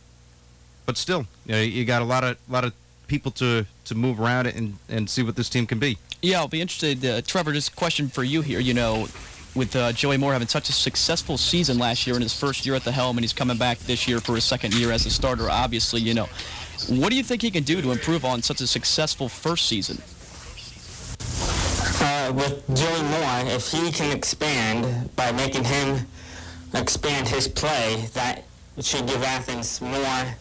[0.85, 2.75] but still, you, know, you got a lot of lot of
[3.07, 5.97] people to to move around and and see what this team can be.
[6.21, 7.05] Yeah, I'll be interested.
[7.05, 8.61] Uh, Trevor, just a question for you here.
[8.61, 9.07] You know,
[9.55, 12.75] with uh, Joey Moore having such a successful season last year in his first year
[12.75, 15.11] at the helm, and he's coming back this year for his second year as a
[15.11, 16.29] starter, obviously, you know,
[16.89, 19.99] what do you think he can do to improve on such a successful first season?
[22.01, 26.07] Uh, with Joey Moore, if he can expand by making him
[26.75, 28.45] expand his play, that
[28.81, 30.37] should give Athens more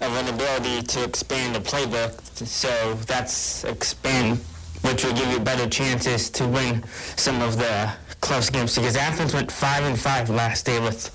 [0.00, 2.20] of an ability to expand the playbook.
[2.46, 4.38] So that's expand,
[4.82, 6.84] which will give you better chances to win
[7.16, 8.74] some of the close games.
[8.76, 11.10] Because Athens went five and five last day with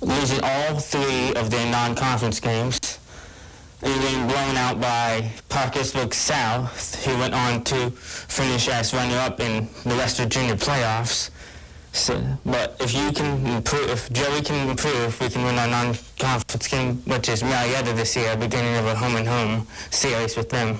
[0.00, 2.98] losing all three of their non-conference games.
[3.82, 9.68] And being blown out by Parkersburg South, who went on to finish as runner-up in
[9.84, 11.30] the West Virginia playoffs.
[11.92, 16.96] But if you can improve, if Joey can improve, we can win our non-conference game,
[17.06, 20.78] which is Marietta this year, beginning of a home and home series with them.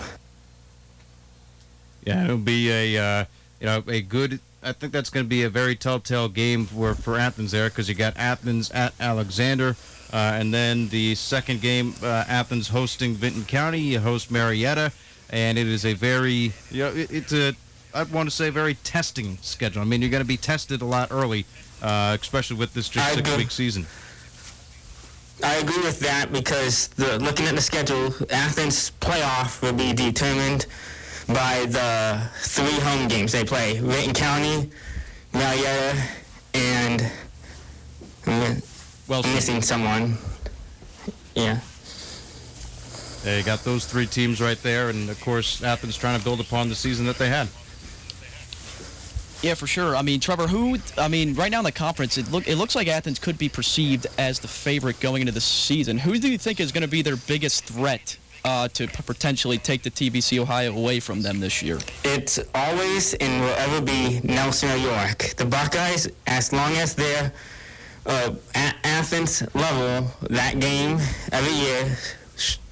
[2.04, 3.24] Yeah, it'll be a uh,
[3.60, 4.40] you know a good.
[4.62, 7.88] I think that's going to be a very telltale game for for Athens there because
[7.88, 9.76] you got Athens at Alexander,
[10.12, 13.80] uh, and then the second game, uh, Athens hosting Vinton County.
[13.80, 14.92] You host Marietta,
[15.28, 17.54] and it is a very you know it, it's a
[17.94, 19.82] I want to say very testing schedule.
[19.82, 21.44] I mean, you're going to be tested a lot early,
[21.82, 23.86] uh, especially with this just six week season.
[25.42, 30.66] I agree with that because the, looking at the schedule, Athens playoff will be determined
[31.28, 34.70] by the three home games they play: Vinton County,
[35.32, 36.02] Marietta,
[36.54, 37.10] and
[38.26, 38.62] I'm,
[39.08, 40.18] well, missing someone.
[41.34, 41.60] Yeah.
[43.24, 46.68] They got those three teams right there, and of course, Athens trying to build upon
[46.68, 47.48] the season that they had.
[49.42, 49.96] Yeah, for sure.
[49.96, 50.76] I mean, Trevor, who?
[50.98, 53.48] I mean, right now in the conference, it look it looks like Athens could be
[53.48, 55.96] perceived as the favorite going into the season.
[55.96, 59.82] Who do you think is going to be their biggest threat uh, to potentially take
[59.82, 61.78] the TVC Ohio away from them this year?
[62.04, 65.34] It's always and will ever be Nelson or York.
[65.36, 67.32] The Buckeyes, as long as they're
[68.04, 70.98] uh, at Athens level, that game
[71.32, 71.96] every year,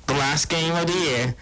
[0.07, 1.35] the last game of the year,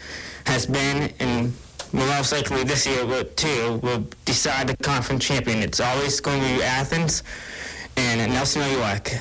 [0.47, 1.53] has been in
[1.93, 5.63] most likely this year will, too, will decide the conference champion.
[5.63, 7.23] It's always going to be Athens
[7.97, 9.13] and Nelsonville York.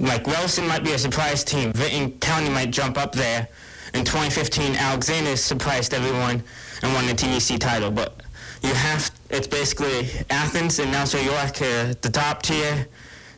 [0.00, 1.72] Like Wellston might be a surprise team.
[1.72, 3.48] Vinton County might jump up there.
[3.94, 6.42] In 2015, Alexander surprised everyone
[6.82, 7.90] and won the TVC title.
[7.90, 8.20] But
[8.62, 12.86] you have, it's basically Athens and Nelsonville York, uh, the top tier.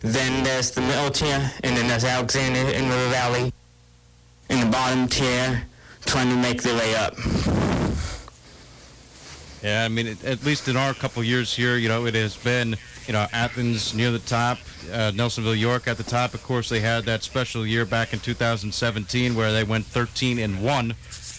[0.01, 3.53] Then there's the middle tier, and then there's Alexander and River Valley
[4.51, 5.62] in the bottom tier
[6.05, 7.14] trying to make their way up.
[9.62, 12.77] Yeah, I mean, at least in our couple years here, you know, it has been,
[13.07, 14.59] you know, Athens near the top,
[14.90, 16.35] uh, Nelsonville, York at the top.
[16.35, 20.61] Of course, they had that special year back in 2017 where they went 13 and
[20.62, 20.94] one.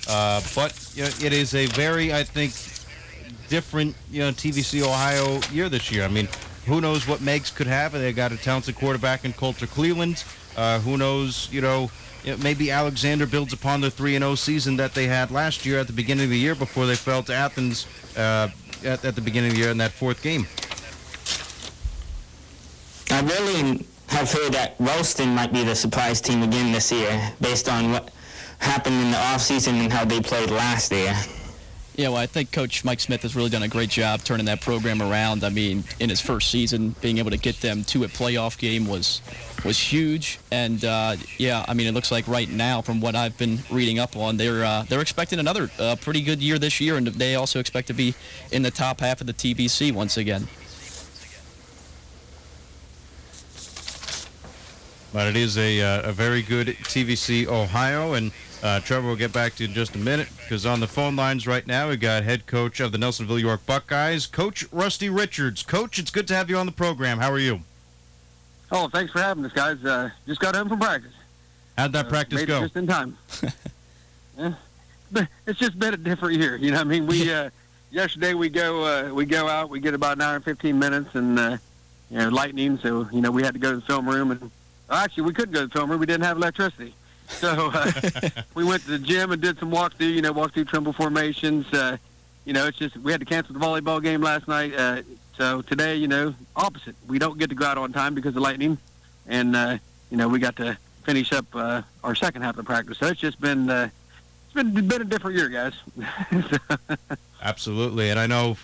[0.07, 2.53] Uh, but you know, it is a very, I think,
[3.49, 6.05] different, you know, TVC Ohio year this year.
[6.05, 6.29] I mean,
[6.65, 7.91] who knows what Meigs could have?
[7.91, 10.23] They got a talented quarterback in Coulter Cleland.
[10.55, 11.91] Uh, who knows, you know,
[12.41, 15.93] maybe Alexander builds upon the 3 0 season that they had last year at the
[15.93, 17.85] beginning of the year before they fell to Athens
[18.17, 18.49] uh,
[18.83, 20.47] at, at, the beginning of the year in that fourth game.
[23.11, 27.69] I really have heard that Wellston might be the surprise team again this year based
[27.69, 28.11] on what
[28.59, 31.15] happened in the offseason and how they played last year.
[31.95, 34.61] Yeah, well, I think Coach Mike Smith has really done a great job turning that
[34.61, 35.43] program around.
[35.43, 38.87] I mean, in his first season, being able to get them to a playoff game
[38.87, 39.21] was
[39.63, 40.39] was huge.
[40.51, 43.99] And uh, yeah, I mean, it looks like right now, from what I've been reading
[43.99, 47.35] up on, they're uh, they're expecting another uh, pretty good year this year, and they
[47.35, 48.13] also expect to be
[48.51, 50.47] in the top half of the TVC once again.
[55.13, 58.31] But it is a, uh, a very good TVC Ohio, and
[58.63, 61.15] uh, Trevor will get back to you in just a minute because on the phone
[61.15, 65.61] lines right now we got head coach of the Nelsonville York Buckeyes, Coach Rusty Richards.
[65.61, 67.19] Coach, it's good to have you on the program.
[67.19, 67.61] How are you?
[68.73, 69.83] Oh, thanks for having us, guys.
[69.85, 71.13] Uh, just got home from practice.
[71.77, 72.61] How'd that uh, practice go?
[72.61, 73.15] Just in time.
[74.37, 74.55] yeah.
[75.45, 76.55] It's just been a different year.
[76.55, 77.51] You know, I mean, we uh,
[77.91, 81.13] yesterday we go uh, we go out, we get about an hour and fifteen minutes,
[81.13, 81.57] and uh,
[82.09, 82.79] you know, lightning.
[82.79, 84.49] So you know, we had to go to the film room, and
[84.89, 85.99] actually we couldn't go to the film room.
[85.99, 86.95] We didn't have electricity.
[87.27, 87.91] So uh,
[88.55, 91.71] we went to the gym and did some walkthrough, you know, walk through Trimble formations.
[91.71, 91.97] Uh,
[92.45, 94.73] you know, it's just we had to cancel the volleyball game last night.
[94.73, 95.03] Uh,
[95.37, 96.95] so today, you know, opposite.
[97.07, 98.77] We don't get to go out on time because of lightning,
[99.27, 99.77] and uh,
[100.09, 102.97] you know we got to finish up uh, our second half of the practice.
[102.97, 103.89] So it's just been uh,
[104.45, 105.73] it's been been a different year, guys.
[107.41, 108.57] Absolutely, and I know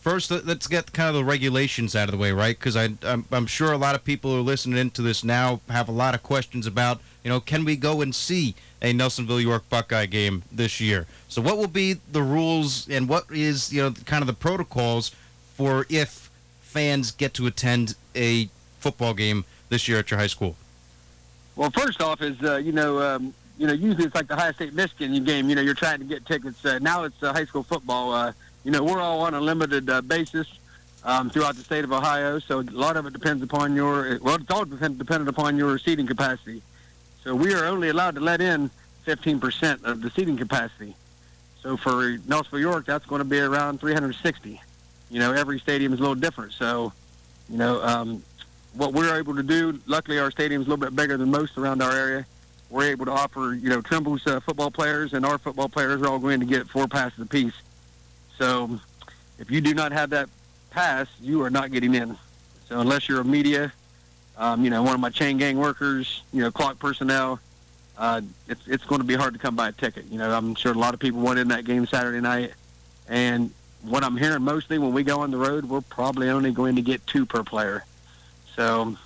[0.00, 2.58] first let- let's get kind of the regulations out of the way, right?
[2.58, 2.98] Because I'm,
[3.30, 6.14] I'm sure a lot of people who are listening into this now have a lot
[6.14, 10.44] of questions about, you know, can we go and see a Nelsonville York Buckeye game
[10.50, 11.06] this year?
[11.28, 15.14] So what will be the rules and what is you know kind of the protocols
[15.58, 20.54] for if fans get to attend a football game this year at your high school?
[21.56, 24.52] Well, first off, is uh, you know, um, you know, usually it's like the Ohio
[24.52, 25.48] State Michigan game.
[25.48, 26.64] You know, you're trying to get tickets.
[26.64, 28.12] Uh, now it's uh, high school football.
[28.12, 30.46] Uh, you know, we're all on a limited uh, basis
[31.02, 34.20] um, throughout the state of Ohio, so a lot of it depends upon your.
[34.22, 36.62] Well, it's all depend, dependent upon your seating capacity.
[37.24, 38.70] So we are only allowed to let in
[39.08, 40.94] 15% of the seating capacity.
[41.62, 44.60] So for Nelsonville York, that's going to be around 360.
[45.10, 46.52] You know, every stadium is a little different.
[46.52, 46.92] So,
[47.48, 48.22] you know, um,
[48.74, 51.82] what we're able to do, luckily our stadium's a little bit bigger than most around
[51.82, 52.26] our area.
[52.70, 56.08] We're able to offer, you know, Trimble's uh, football players and our football players are
[56.08, 57.54] all going to get four passes apiece.
[58.36, 58.78] So
[59.38, 60.28] if you do not have that
[60.70, 62.16] pass, you are not getting in.
[62.68, 63.72] So unless you're a media,
[64.36, 67.40] um, you know, one of my chain gang workers, you know, clock personnel,
[67.96, 70.04] uh, it's it's going to be hard to come by a ticket.
[70.06, 72.52] You know, I'm sure a lot of people went in that game Saturday night,
[73.08, 73.50] and
[73.82, 76.82] what I'm hearing mostly when we go on the road, we're probably only going to
[76.82, 77.84] get two per player.
[78.56, 78.96] So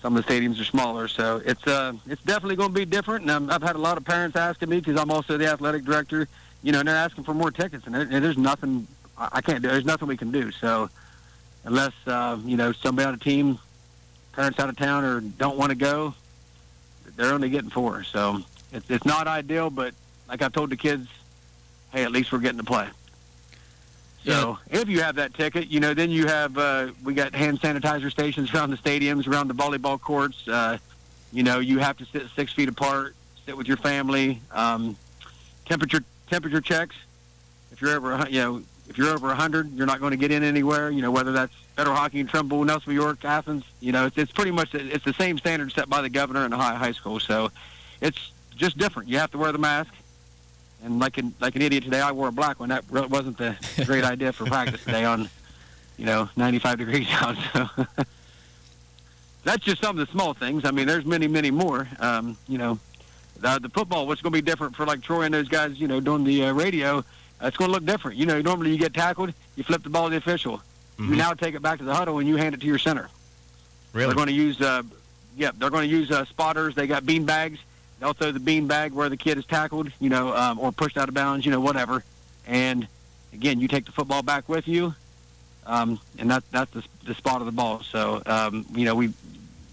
[0.00, 3.22] some of the stadiums are smaller, so it's uh it's definitely going to be different.
[3.22, 5.84] And I'm, I've had a lot of parents asking me because I'm also the athletic
[5.84, 6.28] director.
[6.62, 9.62] You know, and they're asking for more tickets, and, there, and there's nothing I can't
[9.62, 9.68] do.
[9.68, 10.50] There's nothing we can do.
[10.50, 10.88] So
[11.64, 13.58] unless uh, you know somebody on a team,
[14.32, 16.14] parents out of town or don't want to go,
[17.16, 18.04] they're only getting four.
[18.04, 18.40] So
[18.72, 19.94] it's it's not ideal, but
[20.28, 21.08] like I told the kids,
[21.92, 22.88] hey, at least we're getting to play.
[24.24, 27.60] So if you have that ticket, you know, then you have uh, we got hand
[27.60, 30.46] sanitizer stations around the stadiums, around the volleyball courts.
[30.46, 30.78] Uh,
[31.32, 33.14] you know, you have to sit six feet apart,
[33.46, 34.40] sit with your family.
[34.52, 34.96] Um,
[35.64, 36.96] temperature temperature checks.
[37.72, 40.42] If you're over, you know, if you're over 100, you're not going to get in
[40.42, 40.90] anywhere.
[40.90, 43.64] You know, whether that's Federal Hocking and Trimble, Nelsonville, York, Athens.
[43.80, 46.52] You know, it's, it's pretty much it's the same standard set by the governor in
[46.52, 47.20] Ohio high school.
[47.20, 47.50] So
[48.00, 49.08] it's just different.
[49.08, 49.92] You have to wear the mask.
[50.82, 52.70] And like an like an idiot today, I wore a black one.
[52.70, 55.28] That really wasn't the great idea for practice today on,
[55.98, 57.36] you know, 95 degrees out.
[57.52, 57.86] So
[59.44, 60.64] that's just some of the small things.
[60.64, 61.88] I mean, there's many, many more.
[61.98, 62.78] Um, you know,
[63.38, 65.88] the, the football, what's going to be different for like Troy and those guys, you
[65.88, 67.02] know, doing the uh, radio, uh,
[67.46, 68.16] it's going to look different.
[68.18, 70.62] You know, normally you get tackled, you flip the ball to the official.
[70.98, 73.08] You now take it back to the huddle and you hand it to your center.
[73.94, 74.08] Really?
[74.08, 74.82] They're going to use, uh,
[75.34, 76.74] yeah, they're going to use uh, spotters.
[76.74, 77.58] They got bean bags.
[78.00, 81.08] Throw the bean bag where the kid is tackled, you know, um, or pushed out
[81.08, 82.02] of bounds, you know, whatever.
[82.46, 82.88] And
[83.32, 84.94] again, you take the football back with you,
[85.66, 87.82] um, and that, that's the, the spot of the ball.
[87.82, 89.12] So, um, you know, we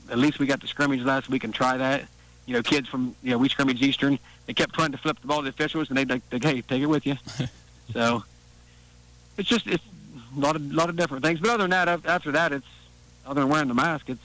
[0.10, 2.06] at least we got the scrimmage last week and try that.
[2.46, 5.28] You know, kids from you know we scrimmage Eastern, they kept trying to flip the
[5.28, 7.16] ball to the officials, and they'd like, like, hey, take it with you.
[7.94, 8.24] so
[9.38, 9.84] it's just it's
[10.36, 11.40] a lot of lot of different things.
[11.40, 12.68] But other than that, after that, it's
[13.26, 14.22] other than wearing the mask, it's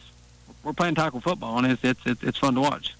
[0.62, 2.94] we're playing tackle football, and it's it's it's, it's fun to watch.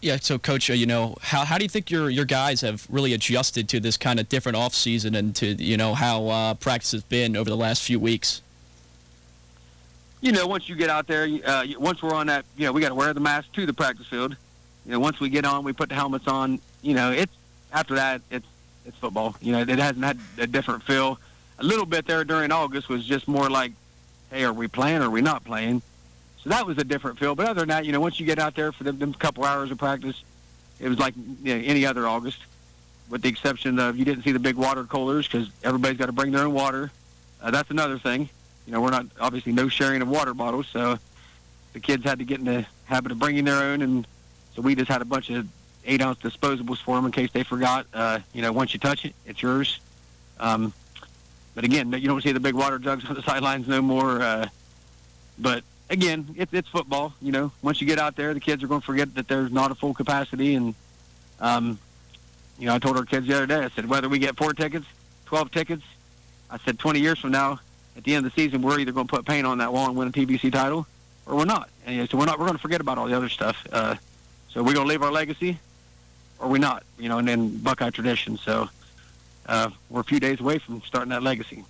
[0.00, 2.86] Yeah, so coach, uh, you know, how, how do you think your your guys have
[2.88, 6.54] really adjusted to this kind of different off season and to you know how uh,
[6.54, 8.42] practice has been over the last few weeks?
[10.20, 12.80] you know, once you get out there, uh, once we're on that, you know, we
[12.80, 14.36] got to wear the mask to the practice field.
[14.84, 16.60] You know, once we get on, we put the helmets on.
[16.82, 17.32] You know, it's
[17.72, 18.46] after that, it's
[18.86, 19.36] it's football.
[19.40, 21.18] You know, it hasn't had a different feel.
[21.58, 23.72] A little bit there during August was just more like,
[24.30, 25.82] hey, are we playing or are we not playing?
[26.42, 27.34] So that was a different feel.
[27.34, 29.44] But other than that, you know, once you get out there for them, them couple
[29.44, 30.22] hours of practice,
[30.80, 32.38] it was like you know, any other August,
[33.08, 36.12] with the exception of you didn't see the big water coolers because everybody's got to
[36.12, 36.90] bring their own water.
[37.42, 38.28] Uh, that's another thing.
[38.66, 40.98] You know, we're not obviously no sharing of water bottles, so
[41.72, 44.06] the kids had to get in the habit of bringing their own, and
[44.54, 45.46] so we just had a bunch of
[45.84, 47.86] eight ounce disposables for them in case they forgot.
[47.92, 49.80] Uh, you know, once you touch it, it's yours.
[50.38, 50.72] Um,
[51.54, 54.22] but again, you don't see the big water jugs on the sidelines no more.
[54.22, 54.48] Uh,
[55.38, 57.14] but again, it's it's football.
[57.20, 59.50] You know, once you get out there, the kids are going to forget that there's
[59.50, 60.74] not a full capacity, and
[61.40, 61.78] um,
[62.58, 64.52] you know, I told our kids the other day, I said whether we get four
[64.52, 64.86] tickets,
[65.26, 65.84] twelve tickets,
[66.50, 67.60] I said 20 years from now,
[67.96, 69.86] at the end of the season, we're either going to put paint on that wall
[69.86, 70.86] and win a TVC title,
[71.26, 71.68] or we're not.
[71.84, 72.38] And so we're not.
[72.38, 73.66] We're going to forget about all the other stuff.
[73.70, 73.96] Uh,
[74.48, 75.58] so we're going to leave our legacy,
[76.38, 76.84] or we're not.
[76.98, 78.38] You know, and then Buckeye tradition.
[78.38, 78.68] So
[79.46, 81.64] uh, we're a few days away from starting that legacy.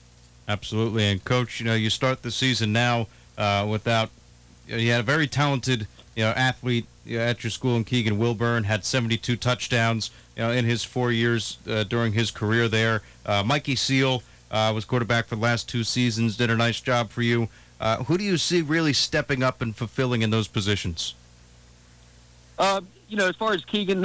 [0.47, 1.05] Absolutely.
[1.05, 3.07] And coach, you know, you start the season now
[3.39, 4.11] uh, without
[4.67, 7.77] you, know, you had a very talented you know athlete you know, at your school
[7.77, 12.31] in Keegan Wilburn had 72 touchdowns you know in his four years uh, during his
[12.31, 13.03] career there.
[13.25, 16.37] Uh, Mikey Seal uh, was quarterback for the last two seasons.
[16.37, 17.49] Did a nice job for you.
[17.81, 21.15] Uh, who do you see really stepping up and fulfilling in those positions?
[22.59, 24.03] Uh, you know, as far as Keegan,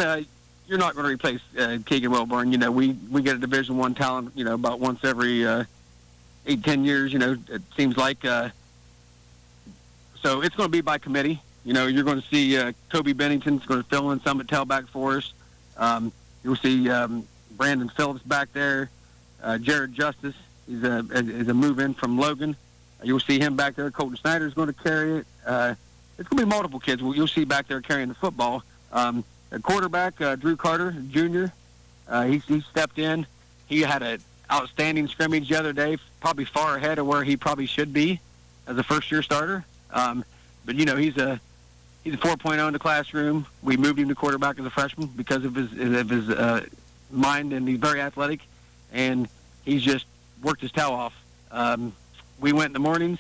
[0.68, 1.42] you're not going to replace
[1.86, 2.52] Keegan Wilburn.
[2.52, 4.32] You know, we we get a Division One talent.
[4.36, 5.44] You know, about once every
[6.46, 7.12] eight, ten years.
[7.12, 8.24] You know, it seems like.
[10.24, 11.42] So it's going to be by committee.
[11.66, 14.48] You know, you're going to see uh, Kobe Bennington's going to fill in some at
[14.48, 15.34] tailback for us.
[15.76, 18.90] Um, you'll see um, Brandon Phillips back there.
[19.42, 20.36] Uh, Jared Justice
[20.70, 22.56] is a is a move in from Logan.
[23.04, 23.92] You'll see him back there.
[23.92, 25.28] Colton Snyder is going to carry it.
[25.46, 25.76] Uh,
[26.18, 27.04] it's going to be multiple kids.
[27.04, 28.64] Well, You'll see back there carrying the football.
[28.94, 29.26] Um,
[29.62, 31.48] quarterback, uh, Drew Carter Jr.
[32.08, 33.28] Uh, he, he stepped in.
[33.68, 37.66] He had an outstanding scrimmage the other day, probably far ahead of where he probably
[37.66, 38.22] should be
[38.68, 39.66] as a first-year starter.
[39.94, 40.26] Um,
[40.66, 41.40] but you know, he's a
[42.04, 43.46] he's a 4.0 in the classroom.
[43.62, 46.66] We moved him to quarterback as a freshman because of his of his uh,
[47.12, 48.42] mind, and he's very athletic,
[48.92, 49.28] and
[49.64, 50.06] he's just
[50.42, 51.14] worked his tail off.
[51.52, 51.94] Um,
[52.40, 53.20] we went in the mornings.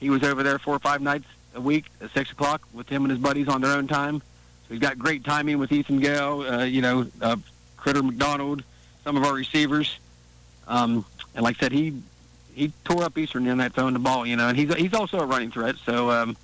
[0.00, 3.04] He was over there four or five nights a week at six o'clock with him
[3.04, 4.20] and his buddies on their own time.
[4.20, 7.36] So he's got great timing with Ethan Gale, uh, you know, uh,
[7.76, 8.62] Critter McDonald,
[9.02, 9.98] some of our receivers.
[10.66, 12.00] Um, and like I said, he
[12.54, 15.18] he tore up Eastern in that throwing the ball, you know, and he's he's also
[15.18, 15.76] a running threat.
[15.84, 16.36] So um,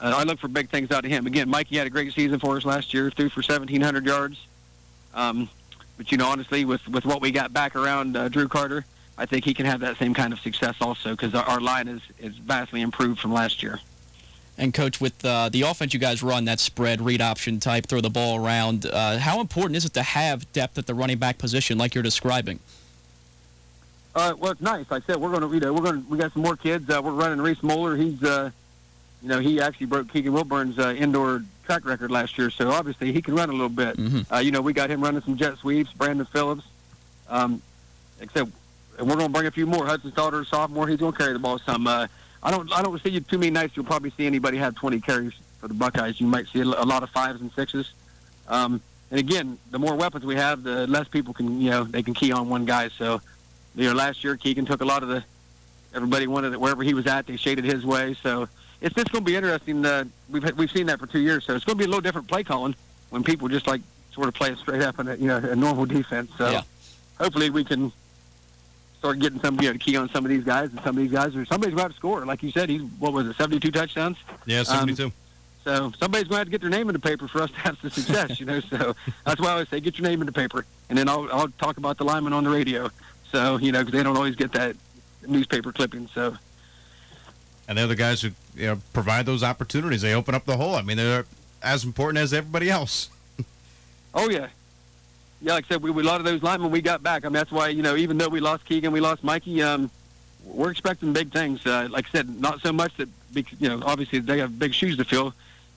[0.00, 1.26] uh, I look for big things out of him.
[1.26, 4.46] Again, Mikey had a great season for us last year, threw for 1,700 yards.
[5.14, 5.48] Um,
[5.96, 8.84] but you know, honestly, with with what we got back around uh, Drew Carter,
[9.18, 11.88] I think he can have that same kind of success also because our, our line
[11.88, 13.80] is is vastly improved from last year.
[14.56, 18.00] And coach, with uh, the offense you guys run, that spread read option type, throw
[18.00, 18.84] the ball around.
[18.84, 22.02] Uh, how important is it to have depth at the running back position, like you're
[22.02, 22.60] describing?
[24.14, 24.90] Uh, well, it's nice.
[24.90, 26.56] Like I said, we're going to, you know, we're going to, we got some more
[26.56, 26.90] kids.
[26.90, 27.96] Uh, we're running Reese Moeller.
[27.96, 28.50] He's, uh,
[29.22, 33.12] you know, he actually broke Keegan Wilburn's uh, indoor track record last year, so obviously
[33.12, 33.96] he can run a little bit.
[33.96, 34.32] Mm-hmm.
[34.32, 35.92] Uh, you know, we got him running some jet sweeps.
[35.92, 36.64] Brandon Phillips,
[37.28, 37.62] um,
[38.20, 38.50] except,
[38.98, 39.86] and we're going to bring a few more.
[39.86, 41.86] Hudson Sauter, sophomore, he's going to carry the ball some.
[41.86, 42.08] Uh,
[42.42, 43.76] I don't, I don't see you too many nights.
[43.76, 46.20] You'll probably see anybody have 20 carries for the Buckeyes.
[46.20, 47.92] You might see a lot of fives and sixes.
[48.48, 52.02] Um, and again, the more weapons we have, the less people can, you know, they
[52.02, 52.88] can key on one guy.
[52.88, 53.20] So,
[53.74, 55.24] you know, last year Keegan took a lot of the.
[55.92, 57.26] Everybody wanted it wherever he was at.
[57.26, 58.14] They shaded his way.
[58.22, 58.48] So
[58.80, 59.84] it's just going to be interesting.
[59.84, 61.44] Uh, we've we've seen that for two years.
[61.44, 62.74] So it's going to be a little different play calling
[63.10, 63.80] when people just like
[64.12, 66.30] sort of play it straight up in a you know a normal defense.
[66.38, 66.62] So Yeah.
[67.18, 67.90] hopefully we can
[68.98, 71.10] start getting some you know key on some of these guys and some of these
[71.12, 72.24] guys or somebody's going to score.
[72.24, 74.16] Like you said, he's what was it, 72 touchdowns.
[74.46, 75.10] Yeah, 72.
[75.64, 77.56] So somebody's going to have to get their name in the paper for us to
[77.58, 78.60] have the success, you know.
[78.60, 78.94] So
[79.26, 81.48] that's why I always say get your name in the paper, and then I'll I'll
[81.58, 82.90] talk about the lineman on the radio.
[83.30, 84.76] So you know, because they don't always get that
[85.26, 86.08] newspaper clipping.
[86.14, 86.36] So
[87.70, 90.02] and they're the guys who you know provide those opportunities.
[90.02, 90.74] They open up the hole.
[90.74, 91.24] I mean, they're
[91.62, 93.10] as important as everybody else.
[94.14, 94.48] oh yeah,
[95.40, 95.54] yeah.
[95.54, 97.24] Like I said, we, we a lot of those linemen we got back.
[97.24, 99.62] I mean, that's why you know even though we lost Keegan, we lost Mikey.
[99.62, 99.88] Um,
[100.44, 101.64] we're expecting big things.
[101.64, 104.96] Uh, like I said, not so much that you know obviously they have big shoes
[104.96, 105.32] to fill,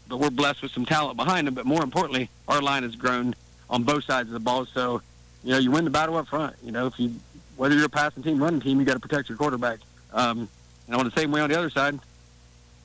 [0.10, 1.54] but we're blessed with some talent behind them.
[1.54, 3.36] But more importantly, our line has grown
[3.70, 4.66] on both sides of the ball.
[4.66, 5.04] So
[5.44, 6.56] you know you win the battle up front.
[6.64, 7.14] You know if you
[7.58, 9.80] whether you're a passing team, running team, you got to protect your quarterback.
[10.14, 10.50] Um,
[10.88, 12.00] and on the same way on the other side,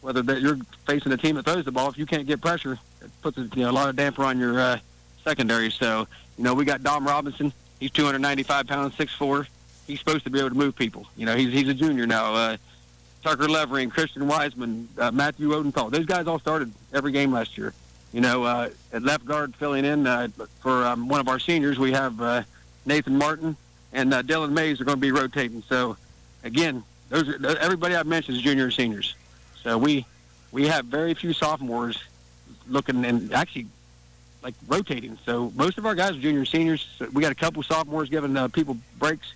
[0.01, 2.79] whether that you're facing a team that throws the ball, if you can't get pressure,
[3.03, 4.79] it puts a, you know, a lot of damper on your uh,
[5.25, 5.71] secondary.
[5.71, 7.53] So, you know, we got Dom Robinson.
[7.81, 9.47] He's 295 pounds, 6'4".
[9.87, 11.07] He's supposed to be able to move people.
[11.17, 12.35] You know, he's he's a junior now.
[12.35, 12.57] Uh,
[13.23, 15.91] Tucker Levering, Christian Wiseman, uh, Matthew Odenthal.
[15.91, 17.73] Those guys all started every game last year.
[18.13, 20.29] You know, uh, at left guard filling in uh,
[20.61, 22.43] for um, one of our seniors, we have uh,
[22.87, 23.57] Nathan Martin
[23.93, 25.63] and uh, Dylan Mays are going to be rotating.
[25.69, 25.97] So,
[26.45, 29.15] again, those are, everybody I've mentioned is junior and seniors.
[29.63, 30.07] So we
[30.53, 31.99] we have very few sophomores
[32.69, 33.67] looking and actually
[34.43, 35.19] like rotating.
[35.25, 36.87] So most of our guys are junior and seniors.
[36.99, 39.35] So we got a couple sophomores giving uh, people breaks.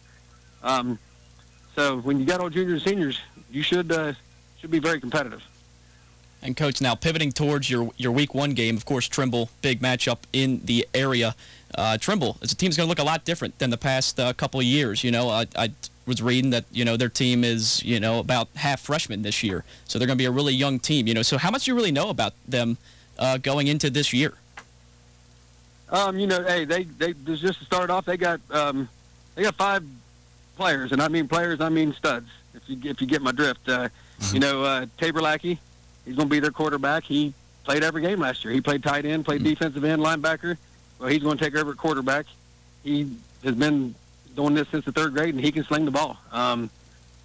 [0.63, 0.99] Um,
[1.75, 4.13] so when you got all juniors and seniors, you should uh,
[4.59, 5.43] should be very competitive.
[6.45, 10.19] And coach, now pivoting towards your your week one game, of course, Trimble, big matchup
[10.33, 11.35] in the area.
[11.75, 14.21] Uh, Trimble, as a team, is going to look a lot different than the past
[14.21, 15.03] uh, couple of years.
[15.03, 15.71] You know, I, I
[16.07, 19.65] was reading that you know their team is you know about half freshmen this year,
[19.85, 21.07] so they're going to be a really young team.
[21.07, 22.77] You know, so how much do you really know about them
[23.19, 24.35] uh, going into this year?
[25.91, 28.89] Um, you know, hey, they they just to start off, they got um,
[29.35, 29.85] they got five
[30.57, 32.29] players, and I mean players, I mean studs.
[32.55, 33.89] If you if you get my drift, uh,
[34.33, 35.59] you know, uh, Tabor Lackey,
[36.05, 37.05] he's going to be their quarterback.
[37.05, 38.53] He played every game last year.
[38.53, 40.57] He played tight end, played defensive end, linebacker.
[41.03, 42.27] Well, he's going to take over at quarterback.
[42.85, 43.11] He
[43.43, 43.93] has been
[44.37, 46.17] doing this since the third grade, and he can sling the ball.
[46.31, 46.71] Um,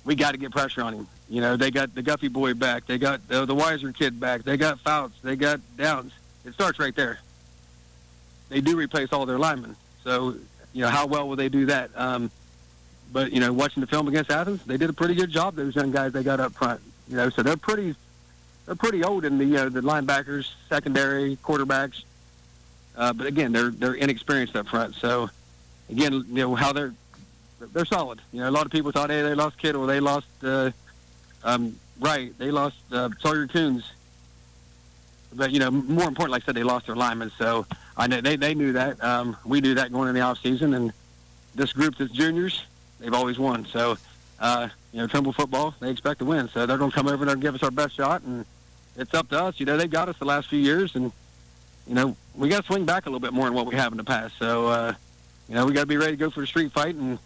[0.03, 1.07] we got to get pressure on him.
[1.29, 2.87] You know, they got the Guffey boy back.
[2.87, 4.41] They got uh, the Weiser kid back.
[4.41, 5.13] They got Fouts.
[5.21, 6.11] They got Downs.
[6.43, 7.19] It starts right there.
[8.49, 9.75] They do replace all their linemen.
[10.03, 10.37] So,
[10.73, 11.91] you know, how well will they do that?
[11.95, 12.31] Um,
[13.13, 15.75] but, you know, watching the film against Athens, they did a pretty good job, those
[15.75, 16.81] young guys they got up front.
[17.07, 17.93] You know, so they're pretty
[18.65, 22.01] they're pretty old in the you know, the linebackers, secondary, quarterbacks.
[22.97, 24.95] Uh, but again, they're they're inexperienced up front.
[24.95, 25.29] So
[25.89, 26.93] again, you know how they're
[27.59, 28.21] they're solid.
[28.33, 30.71] You know, a lot of people thought, hey, they lost Kittle, they lost uh,
[31.43, 33.91] um, Wright, they lost uh, Sawyer Coons.
[35.33, 37.31] But you know, more important, like I said, they lost their linemen.
[37.37, 39.01] So I know they they knew that.
[39.03, 40.91] Um, we knew that going in the off season, and
[41.53, 42.63] this group that's juniors,
[42.99, 43.65] they've always won.
[43.65, 43.97] So
[44.39, 46.49] uh, you know, Trimble football, they expect to win.
[46.49, 48.45] So they're going to come over and give us our best shot, and
[48.95, 49.59] it's up to us.
[49.59, 51.11] You know, they've got us the last few years, and
[51.87, 53.91] you know, we got to swing back a little bit more than what we have
[53.91, 54.35] in the past.
[54.37, 54.93] So uh,
[55.49, 57.19] you know, we got to be ready to go for the street fight and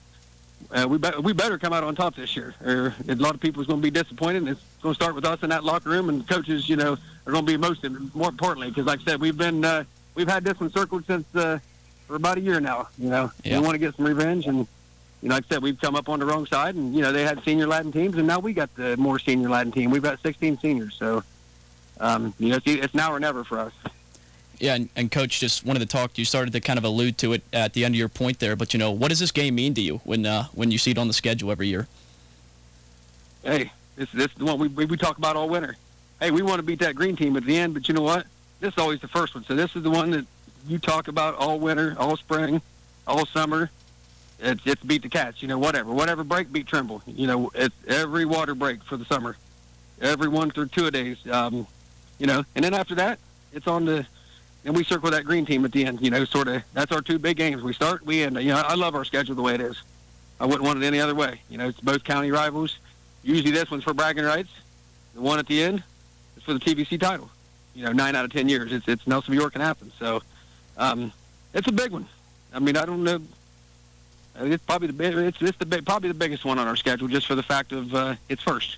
[0.71, 2.53] uh, we, be- we better come out on top this year.
[2.63, 4.37] Or a lot of people is going to be disappointed.
[4.43, 6.97] And it's going to start with us in that locker room, and coaches, you know,
[7.25, 7.83] are going to be most
[8.13, 9.83] more importantly because, like I said, we've been uh,
[10.15, 11.57] we've had this one circled since uh,
[12.07, 12.87] for about a year now.
[12.97, 13.59] You know, Yeah.
[13.59, 14.59] we want to get some revenge, and
[15.23, 17.11] you know, like I said, we've come up on the wrong side, and you know,
[17.11, 19.89] they had senior Latin teams, and now we got the more senior Latin team.
[19.89, 21.23] We've got 16 seniors, so
[21.99, 23.73] um, you know, it's, it's now or never for us.
[24.61, 26.17] Yeah, and, and coach, just wanted to talk.
[26.17, 28.55] You started to kind of allude to it at the end of your point there,
[28.55, 30.91] but you know, what does this game mean to you when uh, when you see
[30.91, 31.87] it on the schedule every year?
[33.43, 35.75] hey, this this is the one we, we talk about all winter.
[36.19, 38.27] Hey, we want to beat that green team at the end, but you know what?
[38.59, 39.43] This is always the first one.
[39.43, 40.25] So this is the one that
[40.67, 42.61] you talk about all winter, all spring,
[43.07, 43.69] all summer.
[44.39, 45.41] It's it's beat the cats.
[45.41, 47.01] You know, whatever, whatever break, beat Trimble.
[47.07, 49.37] You know, it's every water break for the summer,
[50.01, 51.17] every one through two days.
[51.29, 51.67] Um,
[52.19, 53.19] you know, and then after that,
[53.53, 54.05] it's on the.
[54.63, 56.01] And we circle that green team at the end.
[56.01, 56.63] You know, sort of.
[56.73, 57.63] That's our two big games.
[57.63, 58.35] We start, we end.
[58.37, 59.81] You know, I love our schedule the way it is.
[60.39, 61.41] I wouldn't want it any other way.
[61.49, 62.77] You know, it's both county rivals.
[63.23, 64.49] Usually this one's for bragging rights.
[65.13, 65.83] The one at the end
[66.37, 67.29] is for the TVC title.
[67.75, 68.71] You know, nine out of ten years.
[68.71, 69.93] It's it's Nelson York and Athens.
[69.99, 70.21] So
[70.77, 71.11] um,
[71.53, 72.07] it's a big one.
[72.53, 73.21] I mean, I don't know.
[74.35, 77.07] It's probably the big, it's it's the big, probably the biggest one on our schedule,
[77.07, 78.77] just for the fact of uh, it's first.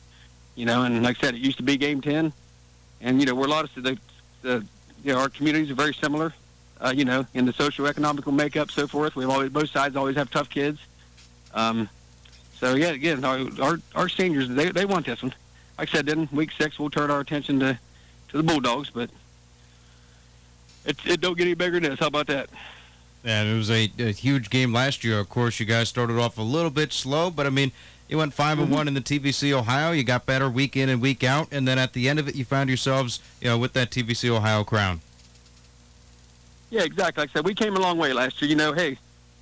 [0.55, 2.33] You know, and like I said, it used to be game ten,
[3.01, 3.97] and you know we're a lot of the,
[4.41, 4.65] the
[5.03, 6.33] you know our communities are very similar.
[6.81, 9.15] Uh, you know, in the socio-economical makeup, so forth.
[9.15, 10.79] We've always both sides always have tough kids.
[11.53, 11.87] Um,
[12.57, 15.33] so yeah, again, our, our our seniors they they want this one.
[15.77, 17.79] Like I said, then week six we'll turn our attention to
[18.29, 19.09] to the Bulldogs, but
[20.85, 21.99] it it don't get any bigger than this.
[21.99, 22.49] How about that?
[23.23, 25.19] And it was a, a huge game last year.
[25.19, 27.71] Of course, you guys started off a little bit slow, but I mean,
[28.13, 29.91] you went 5 and one in the TVC Ohio.
[29.91, 32.35] You got better week in and week out, and then at the end of it,
[32.35, 35.01] you found yourselves, you know, with that TVC Ohio crown.
[36.69, 37.23] Yeah, exactly.
[37.23, 38.49] Like I said, we came a long way last year.
[38.51, 38.99] You know, hey,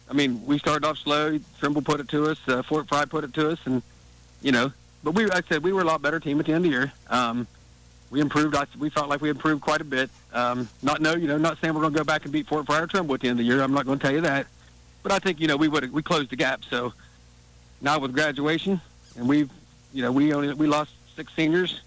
[0.09, 1.37] I mean, we started off slow.
[1.59, 2.39] Trimble put it to us.
[2.47, 3.81] Uh, Fort Frye put it to us, and
[4.41, 4.71] you know,
[5.03, 6.71] but we, like I said, we were a lot better team at the end of
[6.71, 6.93] the year.
[7.09, 7.47] Um,
[8.09, 8.55] we improved.
[8.55, 10.09] I, we felt like we improved quite a bit.
[10.31, 12.65] Um, not no, you know, not saying we're going to go back and beat Fort
[12.67, 13.61] Frye or Trimble at the end of the year.
[13.61, 14.47] I'm not going to tell you that,
[15.03, 16.61] but I think you know we would we closed the gap.
[16.69, 16.93] So
[17.81, 18.79] now with graduation,
[19.17, 19.49] and we've
[19.93, 21.81] you know we only we lost six seniors,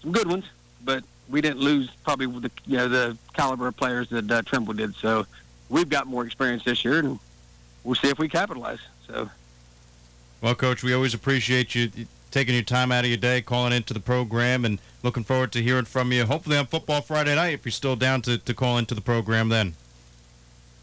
[0.00, 0.44] some good ones,
[0.84, 4.74] but we didn't lose probably the you know the caliber of players that uh, Trimble
[4.74, 4.94] did.
[4.96, 5.26] So
[5.68, 7.18] we've got more experience this year, and
[7.84, 8.80] we'll see if we capitalize.
[9.06, 9.28] So
[10.40, 11.90] Well, Coach, we always appreciate you
[12.30, 15.62] taking your time out of your day, calling into the program, and looking forward to
[15.62, 16.24] hearing from you.
[16.24, 19.48] Hopefully on Football Friday night, if you're still down to, to call into the program
[19.48, 19.74] then.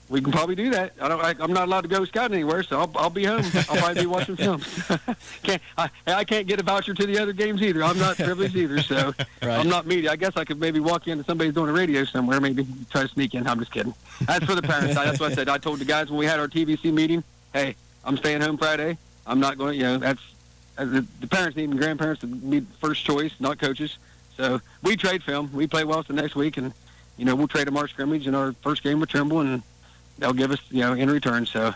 [0.09, 0.93] We can probably do that.
[1.01, 1.21] I don't.
[1.21, 3.43] I, I'm not allowed to go scouting anywhere, so I'll, I'll be home.
[3.69, 4.61] I'll probably be watching film.
[5.43, 7.83] can't I, I can't get a voucher to the other games either.
[7.83, 9.59] I'm not privileged either, so Right.
[9.59, 10.11] I'm not media.
[10.11, 13.07] I guess I could maybe walk into somebody's doing a radio somewhere, maybe try to
[13.07, 13.47] sneak in.
[13.47, 13.93] I'm just kidding.
[14.21, 14.95] That's for the parents.
[14.95, 15.49] That's what I said.
[15.49, 18.97] I told the guys when we had our TVC meeting, hey, I'm staying home Friday.
[19.25, 19.77] I'm not going.
[19.77, 20.21] You know, that's
[20.77, 23.97] the, the parents need and grandparents to be first choice, not coaches.
[24.37, 25.51] So we trade film.
[25.51, 26.71] We play Wellston next week, and
[27.17, 29.61] you know we'll trade a March scrimmage in our first game with Trimble, and
[30.19, 31.45] they'll give us you know in return.
[31.45, 31.73] So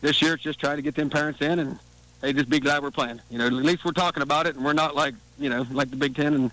[0.00, 1.78] this year it's just trying to get them parents in, and
[2.20, 3.20] they just be glad we're playing.
[3.30, 5.90] You know, at least we're talking about it, and we're not like you know like
[5.90, 6.50] the Big Ten and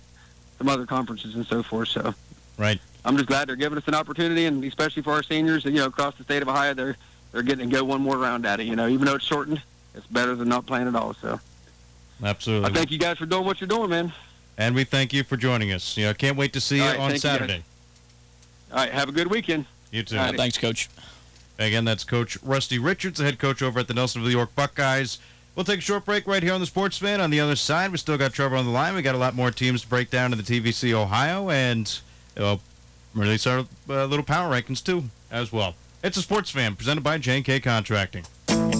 [0.58, 1.88] some other conferences and so forth.
[1.88, 2.14] So
[2.58, 2.78] Right.
[3.06, 5.86] I'm just glad they're giving us an opportunity, and especially for our seniors, you know,
[5.86, 6.96] across the state of Ohio, they're
[7.32, 8.64] they're getting to go one more round at it.
[8.66, 9.62] You know, even though it's shortened,
[9.94, 11.14] it's better than not playing at all.
[11.14, 11.40] So
[12.22, 12.68] Absolutely.
[12.70, 14.12] I thank you guys for doing what you're doing, man.
[14.58, 15.96] and we thank you for joining us.
[15.96, 17.30] You know, can't wait to see you All right, on thank you.
[17.30, 17.64] Saturday.
[18.70, 19.64] All right, have a good weekend.
[19.90, 20.16] You too.
[20.16, 20.36] Right.
[20.36, 20.90] thanks, coach.
[21.60, 25.18] Again, that's Coach Rusty Richards, the head coach over at the Nelsonville York Buckeyes.
[25.54, 27.20] We'll take a short break right here on the Sports Fan.
[27.20, 28.94] On the other side, we still got Trevor on the line.
[28.94, 32.00] We got a lot more teams to break down in the TVC Ohio, and
[32.38, 32.56] uh,
[33.14, 35.74] release our uh, little power rankings too, as well.
[36.02, 38.24] It's a Sports Fan presented by J&K Contracting.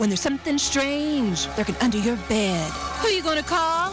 [0.00, 2.70] When there's something strange lurking under your bed.
[3.02, 3.90] Who you gonna call?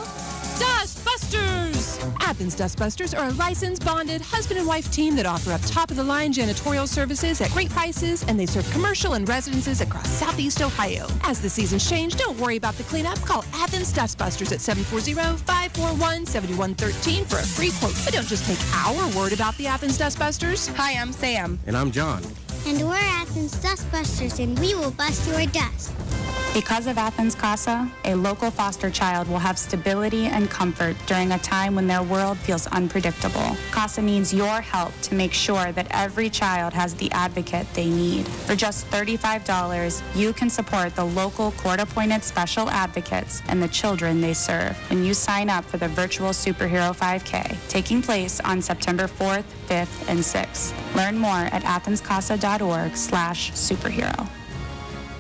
[0.58, 2.01] Dustbusters!
[2.22, 6.88] Athens Dustbusters are a licensed, bonded husband and wife team that offer up top-of-the-line janitorial
[6.88, 11.08] services at great prices, and they serve commercial and residences across southeast Ohio.
[11.24, 13.20] As the seasons change, don't worry about the cleanup.
[13.24, 17.95] Call Athens Dustbusters at 740-541-7113 for a free quote.
[18.05, 20.74] But don't just take our word about the Athens Dustbusters.
[20.76, 21.60] Hi, I'm Sam.
[21.68, 22.24] And I'm John.
[22.66, 25.93] And we're Athens Dustbusters, and we will bust your dust.
[26.53, 31.38] Because of Athens CASA, a local foster child will have stability and comfort during a
[31.38, 33.55] time when their world feels unpredictable.
[33.72, 38.28] CASA needs your help to make sure that every child has the advocate they need.
[38.28, 44.34] For just $35, you can support the local court-appointed special advocates and the children they
[44.34, 49.45] serve when you sign up for the virtual Superhero 5K, taking place on September 4th,
[49.68, 50.74] 5th, and 6th.
[50.95, 52.47] Learn more at athenscasa.org
[52.95, 54.28] slash superhero.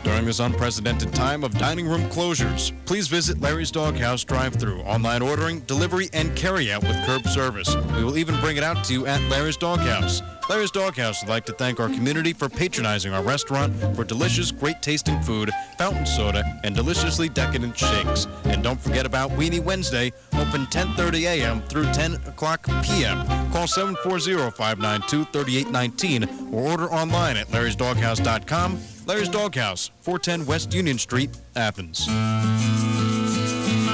[0.03, 5.59] During this unprecedented time of dining room closures, please visit Larry's Doghouse drive-through, online ordering,
[5.61, 7.75] delivery, and carry-out with curb service.
[7.97, 10.21] We will even bring it out to you at Larry's Doghouse.
[10.49, 15.21] Larry's Doghouse would like to thank our community for patronizing our restaurant for delicious, great-tasting
[15.21, 18.27] food, fountain soda, and deliciously decadent shakes.
[18.45, 21.61] And don't forget about Weenie Wednesday, open 10:30 a.m.
[21.63, 23.27] through 10 o'clock p.m.
[23.51, 28.79] Call 740-592-3819 or order online at larrysdoghouse.com.
[29.05, 32.07] Larry's Doghouse, 410 West Union Street, Athens.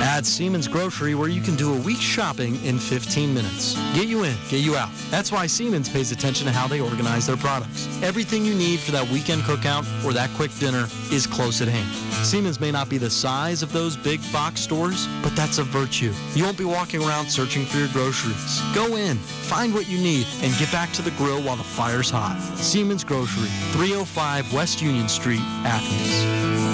[0.03, 3.75] Add Siemens Grocery where you can do a week's shopping in 15 minutes.
[3.95, 4.89] Get you in, get you out.
[5.09, 7.87] That's why Siemens pays attention to how they organize their products.
[8.03, 11.89] Everything you need for that weekend cookout or that quick dinner is close at hand.
[12.25, 16.11] Siemens may not be the size of those big box stores, but that's a virtue.
[16.33, 18.61] You won't be walking around searching for your groceries.
[18.75, 22.09] Go in, find what you need, and get back to the grill while the fire's
[22.09, 22.37] hot.
[22.57, 26.72] Siemens Grocery, 305 West Union Street, Athens.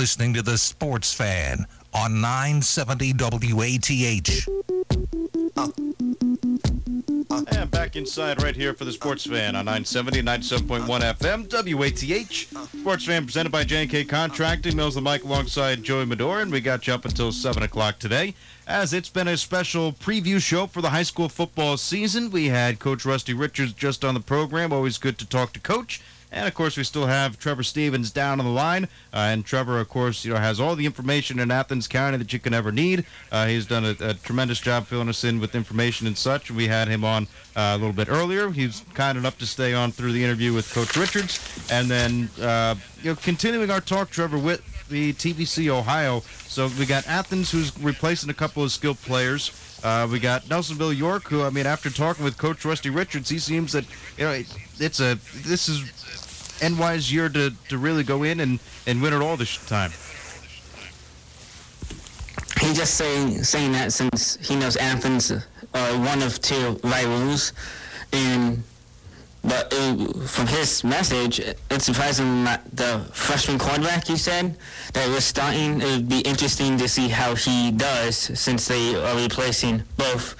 [0.00, 3.12] Listening to The Sports Fan on 970
[3.52, 4.48] WATH.
[7.52, 10.86] And back inside right here for the Sports Fan on 970 97.1
[11.18, 12.78] FM, WATH.
[12.80, 14.74] Sports Fan presented by J&K Contracting.
[14.74, 18.34] Mills the mic alongside Joey Medora, and we got you up until 7 o'clock today.
[18.70, 22.78] As it's been a special preview show for the high school football season, we had
[22.78, 24.72] Coach Rusty Richards just on the program.
[24.72, 26.00] Always good to talk to Coach.
[26.30, 28.84] And of course, we still have Trevor Stevens down on the line.
[29.12, 32.32] Uh, and Trevor, of course, you know, has all the information in Athens County that
[32.32, 33.04] you can ever need.
[33.32, 36.48] Uh, he's done a, a, tremendous job filling us in with information and such.
[36.48, 37.24] We had him on
[37.56, 38.50] uh, a little bit earlier.
[38.50, 41.40] He's kind enough to stay on through the interview with Coach Richards.
[41.72, 46.20] And then, uh, you know, continuing our talk, Trevor, with the TVC Ohio.
[46.46, 49.52] So we got Athens, who's replacing a couple of skilled players.
[49.82, 53.38] Uh, we got Nelsonville York, who I mean, after talking with Coach Rusty Richards, he
[53.38, 53.84] seems that
[54.18, 54.42] you know
[54.78, 55.82] it's a this is
[56.60, 59.90] NY's year to, to really go in and, and win it all this time.
[62.60, 67.54] He just saying saying that since he knows Athens are one of two rivals,
[68.12, 68.62] and
[69.42, 74.56] but it, from his message, it's surprising that the freshman quarterback you said
[74.92, 75.80] that was starting.
[75.80, 80.36] It would be interesting to see how he does since they are replacing both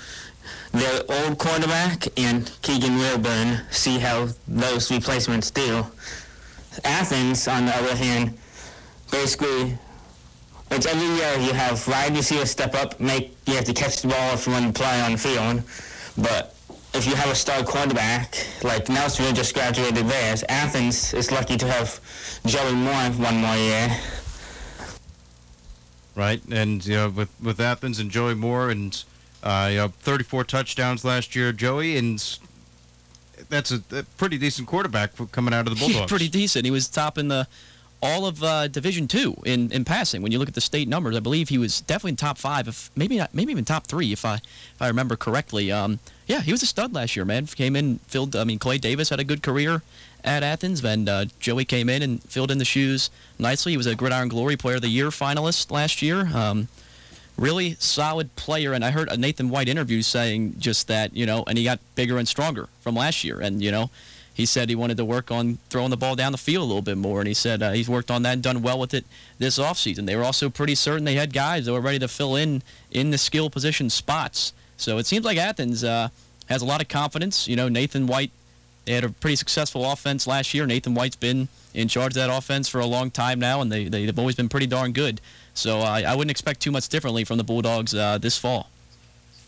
[0.72, 3.62] their old quarterback and Keegan Wilburn.
[3.70, 5.84] See how those replacements do.
[6.84, 8.36] Athens, on the other hand,
[9.10, 9.76] basically,
[10.70, 14.08] it's every year you have wide receivers step up, make you have to catch the
[14.08, 15.62] ball if you want to play on the field,
[16.16, 16.54] but
[16.92, 21.66] if you have a star quarterback, like Nelsonville just graduated theirs, Athens is lucky to
[21.66, 22.00] have
[22.46, 23.96] Joey Moore one more year.
[26.16, 29.02] Right, and you know, with with Athens and Joey Moore and
[29.42, 32.38] uh, you know, 34 touchdowns last year, Joey, and
[33.48, 36.10] that's a, a pretty decent quarterback coming out of the Bulldogs.
[36.10, 36.64] pretty decent.
[36.64, 37.46] He was top in the
[38.02, 40.22] all of uh, Division Two in, in passing.
[40.22, 42.66] When you look at the state numbers, I believe he was definitely in top five,
[42.66, 45.70] if maybe not, maybe even top three, if I if I remember correctly.
[45.70, 47.46] Um, yeah, he was a stud last year, man.
[47.46, 48.36] Came in, filled.
[48.36, 49.82] I mean, Clay Davis had a good career
[50.22, 53.72] at Athens, and uh, Joey came in and filled in the shoes nicely.
[53.72, 56.30] He was a Gridiron Glory Player of the Year finalist last year.
[56.32, 56.68] Um,
[57.36, 58.72] really solid player.
[58.72, 61.80] And I heard a Nathan White interview saying just that, you know, and he got
[61.96, 63.40] bigger and stronger from last year.
[63.40, 63.90] And, you know,
[64.32, 66.80] he said he wanted to work on throwing the ball down the field a little
[66.80, 67.18] bit more.
[67.18, 69.04] And he said uh, he's worked on that and done well with it
[69.38, 70.06] this offseason.
[70.06, 72.62] They were also pretty certain they had guys that were ready to fill in
[72.92, 74.52] in the skill position spots.
[74.80, 76.08] So it seems like Athens uh,
[76.48, 77.46] has a lot of confidence.
[77.46, 78.30] You know, Nathan White,
[78.86, 80.66] they had a pretty successful offense last year.
[80.66, 83.84] Nathan White's been in charge of that offense for a long time now, and they,
[83.88, 85.20] they've always been pretty darn good.
[85.54, 88.70] So I, I wouldn't expect too much differently from the Bulldogs uh, this fall.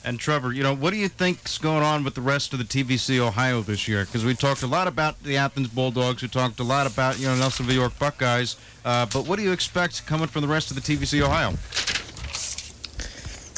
[0.04, 2.64] And Trevor, you know, what do you think's going on with the rest of the
[2.64, 4.04] TVC Ohio this year?
[4.04, 7.26] Because we talked a lot about the Athens Bulldogs, we talked a lot about you
[7.26, 10.76] know Nelsonville York Buckeyes, uh, but what do you expect coming from the rest of
[10.76, 11.54] the TVC Ohio?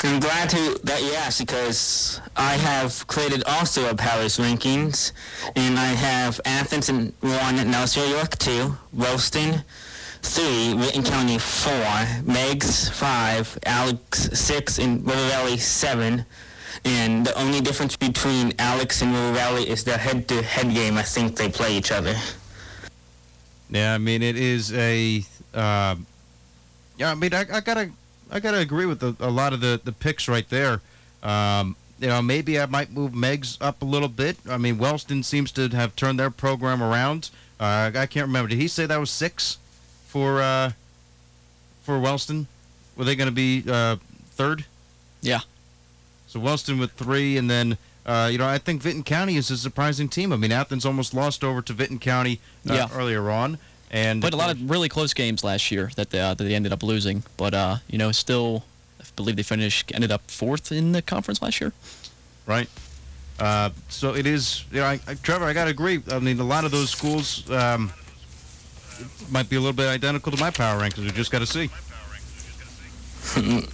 [0.05, 5.13] I'm glad to, that you asked because I have created also a powers rankings,
[5.57, 9.65] and I have Athens and one, Nelsonville York two, Ralston
[10.21, 16.27] three, Vinton County four, Meigs five, Alex six, and River Valley seven.
[16.85, 20.99] And the only difference between Alex and River Valley is the head-to-head game.
[20.99, 22.15] I think they play each other.
[23.71, 25.25] Yeah, I mean it is a.
[25.55, 25.97] Uh,
[26.99, 27.91] yeah, I mean I, I gotta
[28.35, 30.81] I gotta agree with the, a lot of the the picks right there.
[31.23, 34.37] Um, you know, maybe I might move Meigs up a little bit.
[34.51, 37.31] I mean, Wellston seems to have turned their program around.
[37.61, 38.49] Uh, I can't remember.
[38.49, 39.59] Did he say that was six
[40.09, 40.73] for uh,
[41.83, 42.49] for Wellston?
[42.97, 43.97] Were they going to be uh,
[44.33, 44.65] third?
[45.23, 45.41] Yeah.
[46.27, 49.57] So Wellston with three, and then uh, you know I think Vinton County is a
[49.57, 50.33] surprising team.
[50.33, 52.89] I mean, Athens almost lost over to Vinton County uh, Yeah.
[52.93, 53.59] earlier on,
[53.95, 56.55] and Played a lot of really close games last year that they, uh, that they
[56.55, 58.65] ended up losing, but uh, you know, still,
[59.01, 61.73] I believe they finished ended up fourth in the conference last year.
[62.45, 62.69] right?
[63.39, 66.03] Uh, so it is, you know, I, I, Trevor, I got to agree.
[66.11, 67.93] I mean, a lot of those schools um,
[69.31, 71.05] might be a little bit identical to my power rankings.
[71.05, 71.71] We just got to see.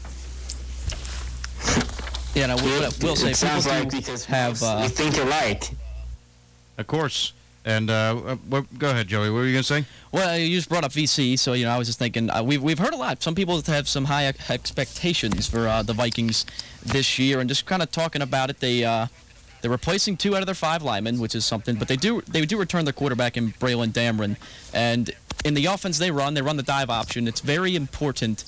[2.33, 4.89] Yeah, and I will, I will say it sounds like do because have uh, we
[4.89, 5.69] think alike.
[6.79, 7.33] Of course.
[7.65, 9.29] And uh, uh, what, go ahead, Joey.
[9.29, 9.85] What were you going to say?
[10.13, 12.63] Well, you just brought up VC, so you know I was just thinking uh, we've
[12.63, 13.23] we've heard a lot.
[13.23, 16.47] Some people have some high expectations for uh, the Vikings
[16.85, 19.09] this year, and just kind of talking about it, they uh,
[19.61, 21.77] they're replacing two out of their five linemen, which is something.
[21.77, 24.37] But they do they do return their quarterback in Braylon Damron,
[24.73, 25.11] and
[25.45, 27.29] in the offense they run, they run the dive option.
[27.29, 28.45] It's very important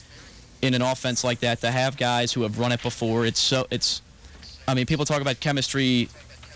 [0.63, 3.27] in an offense like that to have guys who have run it before.
[3.27, 4.01] It's so it's,
[4.67, 6.09] I mean, people talk about chemistry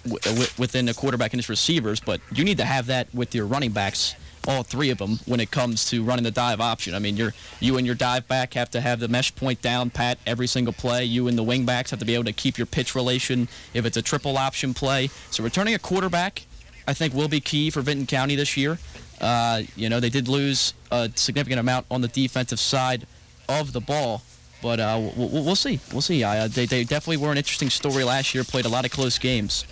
[0.09, 3.47] w- within the quarterback and his receivers, but you need to have that with your
[3.47, 4.15] running backs,
[4.49, 6.95] all three of them, when it comes to running the dive option.
[6.95, 9.91] I mean, you're, you and your dive back have to have the mesh point down
[9.91, 11.05] pat every single play.
[11.05, 13.85] You and the wing backs have to be able to keep your pitch relation if
[13.85, 15.09] it's a triple option play.
[15.31, 16.47] So returning a quarterback,
[16.87, 18.79] I think, will be key for Vinton County this year.
[19.21, 23.07] Uh, you know, they did lose a significant amount on the defensive side
[23.49, 24.23] of the ball.
[24.63, 25.81] But uh, we'll, we'll see.
[25.93, 26.25] We'll see.
[26.25, 28.43] Uh, they, they definitely were an interesting story last year.
[28.45, 29.65] Played a lot of close games.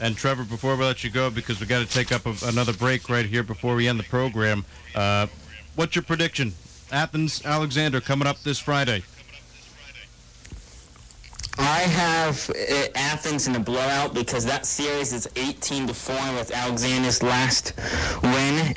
[0.00, 2.72] And Trevor, before we let you go, because we got to take up a, another
[2.72, 4.64] break right here before we end the program,
[4.94, 5.26] uh,
[5.76, 6.52] what's your prediction?
[6.90, 9.02] Athens, Alexander coming up this Friday.
[11.56, 16.50] I have uh, Athens in a blowout because that series is 18 to 4 with
[16.50, 17.74] Alexander's last
[18.22, 18.76] win in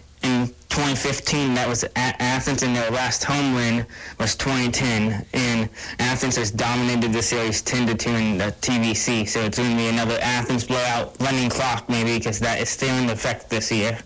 [0.78, 1.56] 2015.
[1.56, 3.84] That was A- Athens, and their last home win
[4.20, 5.26] was 2010.
[5.34, 5.68] And
[5.98, 9.28] Athens has dominated the series 10 to 2 in the TVC.
[9.28, 12.96] So it's going to be another Athens blowout running clock, maybe, because that is still
[12.98, 13.98] in effect this year.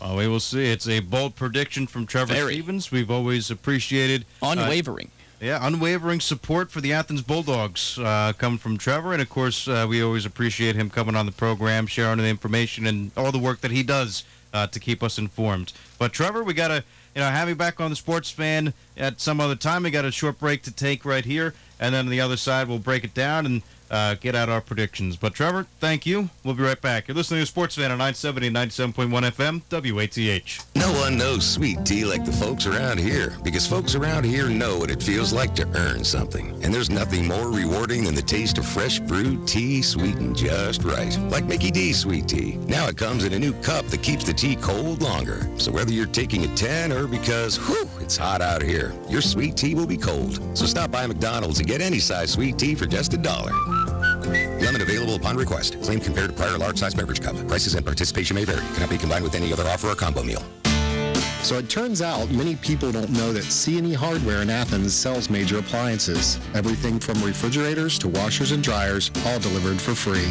[0.00, 0.70] Well, we will see.
[0.70, 2.52] It's a bold prediction from Trevor Very.
[2.52, 2.92] Stevens.
[2.92, 5.10] We've always appreciated uh, Unwavering.
[5.40, 9.84] yeah, unwavering support for the Athens Bulldogs uh, coming from Trevor, and of course, uh,
[9.88, 13.62] we always appreciate him coming on the program, sharing the information and all the work
[13.62, 14.22] that he does
[14.52, 15.72] uh, to keep us informed.
[15.98, 16.84] But Trevor, we gotta,
[17.14, 19.82] you know, have you back on the Sports Fan at some other time.
[19.82, 22.68] We got a short break to take right here, and then on the other side,
[22.68, 25.16] we'll break it down and uh, get out our predictions.
[25.16, 26.30] But Trevor, thank you.
[26.44, 27.08] We'll be right back.
[27.08, 30.76] You're listening to Sports Fan on 970 97.1 FM, WATH.
[30.76, 34.78] No one knows sweet tea like the folks around here because folks around here know
[34.78, 36.50] what it feels like to earn something.
[36.62, 41.16] And there's nothing more rewarding than the taste of fresh brewed tea sweetened just right.
[41.30, 42.56] Like Mickey D's sweet tea.
[42.66, 45.48] Now it comes in a new cup that keeps the tea cold longer.
[45.56, 49.56] So whether you're taking a 10 or because, whew, it's hot out here, your sweet
[49.56, 50.40] tea will be cold.
[50.56, 53.52] So stop by McDonald's and get any size sweet tea for just a dollar.
[54.60, 55.80] Lemon available upon request.
[55.82, 57.36] Claim compared to prior large size beverage cup.
[57.48, 58.64] Prices and participation may vary.
[58.74, 60.42] Cannot be combined with any other offer or combo meal.
[61.48, 65.60] So it turns out many people don't know that C&E Hardware in Athens sells major
[65.60, 66.38] appliances.
[66.54, 70.30] Everything from refrigerators to washers and dryers, all delivered for free.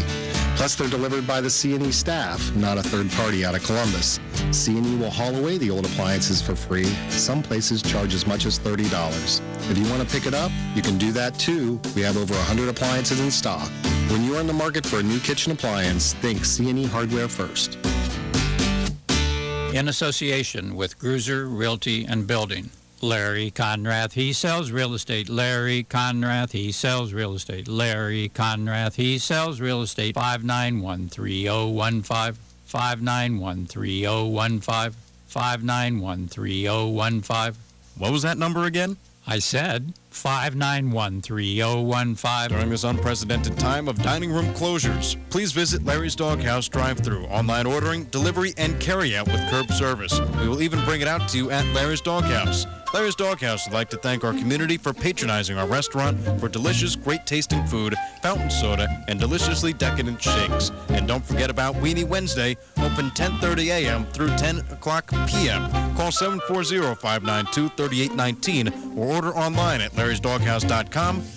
[0.57, 4.19] Plus they're delivered by the C&E staff, not a third party out of Columbus.
[4.51, 6.85] C&E will haul away the old appliances for free.
[7.09, 9.41] Some places charge as much as $30.
[9.71, 11.81] If you want to pick it up, you can do that too.
[11.95, 13.67] We have over 100 appliances in stock.
[14.11, 17.79] When you are in the market for a new kitchen appliance, think C&E Hardware first.
[19.77, 22.71] In association with Gruser Realty and Building.
[22.99, 25.29] Larry Conrath, he sells real estate.
[25.29, 27.67] Larry Conrath, he sells real estate.
[27.67, 30.15] Larry Conrath, he sells real estate.
[30.15, 32.35] 5913015,
[32.67, 34.95] 5913015,
[35.29, 37.55] 5913015.
[37.99, 38.97] What was that number again?
[39.27, 42.49] I said 591 3015.
[42.49, 47.65] During this unprecedented time of dining room closures, please visit Larry's Doghouse drive through online
[47.65, 50.19] ordering, delivery, and carry out with curb service.
[50.41, 52.65] We will even bring it out to you at Larry's Doghouse.
[52.93, 57.25] Larry's Doghouse would like to thank our community for patronizing our restaurant for delicious, great
[57.25, 60.71] tasting food, fountain soda, and deliciously decadent shakes.
[60.89, 64.05] And don't forget about Weenie Wednesday, open 10:30 a.m.
[64.05, 65.69] through 10 o'clock p.m.
[65.97, 71.36] Call 740-592-3819 or order online at larrysdoghouse.com.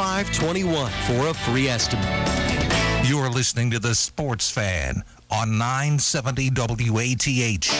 [0.01, 3.07] 740-698-3521 for a free estimate.
[3.07, 7.71] You're listening to The Sports Fan on 970 WATH.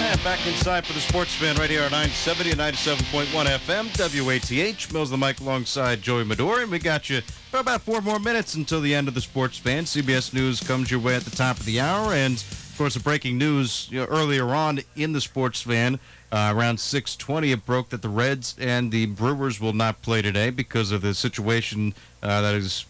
[0.00, 3.88] And back inside for the Sports Fan right here on 970 and 97.1 FM,
[4.24, 4.92] WATH.
[4.92, 8.54] Mills the mic alongside Joey Medora, and we got you for about four more minutes
[8.54, 9.84] until the end of the Sports Fan.
[9.84, 13.00] CBS News comes your way at the top of the hour, and of course, the
[13.00, 15.98] breaking news you know, earlier on in the Sports Fan.
[16.32, 20.48] Uh, around 6:20, it broke that the Reds and the Brewers will not play today
[20.48, 22.86] because of the situation uh, that is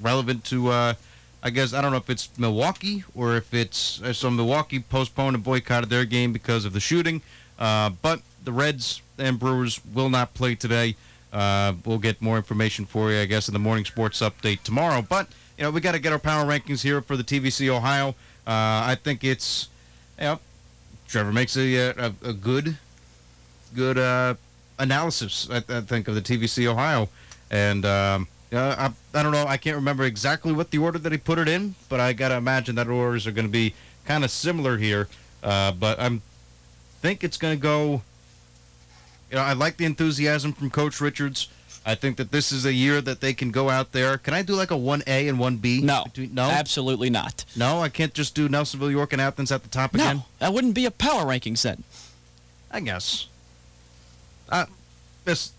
[0.00, 0.68] relevant to.
[0.68, 0.94] Uh,
[1.42, 5.34] I guess I don't know if it's Milwaukee or if it's uh, so Milwaukee postponed
[5.34, 7.22] and boycotted their game because of the shooting.
[7.58, 10.94] Uh, but the Reds and Brewers will not play today.
[11.32, 15.02] Uh, we'll get more information for you, I guess, in the morning sports update tomorrow.
[15.02, 15.26] But
[15.58, 18.14] you know, we got to get our power rankings here for the TVC Ohio.
[18.46, 19.68] I think it's,
[20.18, 20.40] you know,
[21.10, 22.76] Trevor makes a a, a good
[23.74, 24.34] good uh,
[24.78, 25.48] analysis.
[25.50, 27.08] I, I, think of the TVC Ohio,
[27.50, 29.44] and um, I I don't know.
[29.46, 32.36] I can't remember exactly what the order that he put it in, but I gotta
[32.36, 35.08] imagine that orders are going to be kind of similar here.
[35.42, 36.22] Uh, but I'm
[37.00, 38.02] think it's going to go.
[39.30, 41.48] You know, I like the enthusiasm from Coach Richards.
[41.84, 44.18] I think that this is a year that they can go out there.
[44.18, 45.82] Can I do like a 1A and 1B?
[45.82, 46.04] No.
[46.04, 46.42] Between, no?
[46.42, 47.44] Absolutely not.
[47.56, 50.22] No, I can't just do Nelsonville, York, and Athens at the top no, again?
[50.40, 51.78] that wouldn't be a power ranking set.
[52.70, 53.28] I guess.
[54.48, 54.66] Uh,
[55.24, 55.52] this,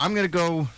[0.00, 0.68] I'm going to go.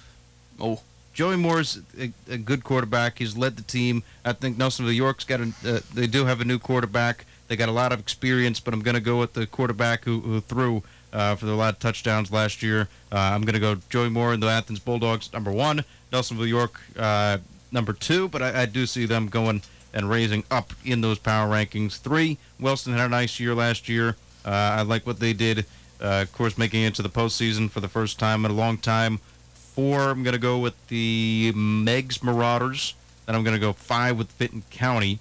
[0.60, 0.80] Oh.
[1.14, 3.18] Joey Moore's a, a, good quarterback.
[3.18, 4.02] He's led the team.
[4.24, 5.52] I think Nelsonville York's got a.
[5.64, 7.24] Uh, they do have a new quarterback.
[7.46, 10.20] They got a lot of experience, but I'm going to go with the quarterback who,
[10.20, 10.82] who threw
[11.14, 12.88] uh, for a lot of touchdowns last year.
[13.10, 15.84] Uh, I'm going to go Joey Moore and the Athens Bulldogs, number one.
[16.12, 17.38] Nelsonville York, uh,
[17.72, 18.28] number two.
[18.28, 19.62] But I, I, do see them going
[19.92, 21.98] and raising up in those power rankings.
[21.98, 24.16] Three, Wellston had a nice year last year.
[24.44, 25.66] Uh, I like what they did.
[26.00, 28.76] Uh, of course, making it to the postseason for the first time in a long
[28.76, 29.18] time.
[29.54, 32.94] Four, I'm going to go with the Meigs Marauders.
[33.26, 35.18] Then I'm going to go five with Vinton County.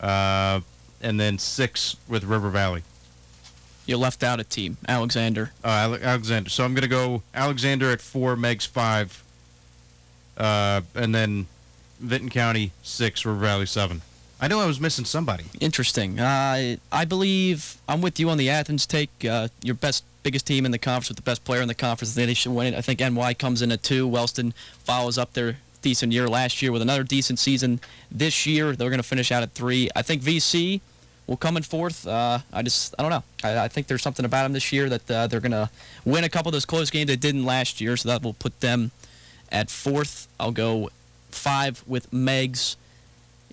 [0.00, 0.60] Uh,
[1.00, 2.82] and then six with River Valley.
[3.86, 5.52] You left out a team, Alexander.
[5.64, 6.48] Uh, Alexander.
[6.50, 9.22] So I'm going to go Alexander at four, Meigs five,
[10.38, 11.46] uh, and then
[12.00, 14.02] Vinton County six, River Valley seven.
[14.40, 15.44] I know I was missing somebody.
[15.60, 16.18] Interesting.
[16.18, 19.10] Uh, I believe I'm with you on the Athens take.
[19.24, 22.14] Uh, your best, biggest team in the conference with the best player in the conference.
[22.14, 22.76] They should win it.
[22.76, 24.06] I think NY comes in at two.
[24.06, 24.52] Wellston
[24.82, 27.80] follows up their decent year last year with another decent season
[28.10, 28.74] this year.
[28.74, 29.88] They're going to finish out at three.
[29.94, 30.80] I think VC
[31.26, 32.06] will come in fourth.
[32.06, 33.22] Uh, I just, I don't know.
[33.44, 35.70] I, I, think there's something about them this year that uh, they're going to
[36.04, 38.60] win a couple of those close games they didn't last year, so that will put
[38.60, 38.90] them
[39.50, 40.28] at fourth.
[40.40, 40.90] I'll go
[41.30, 42.76] five with Meigs.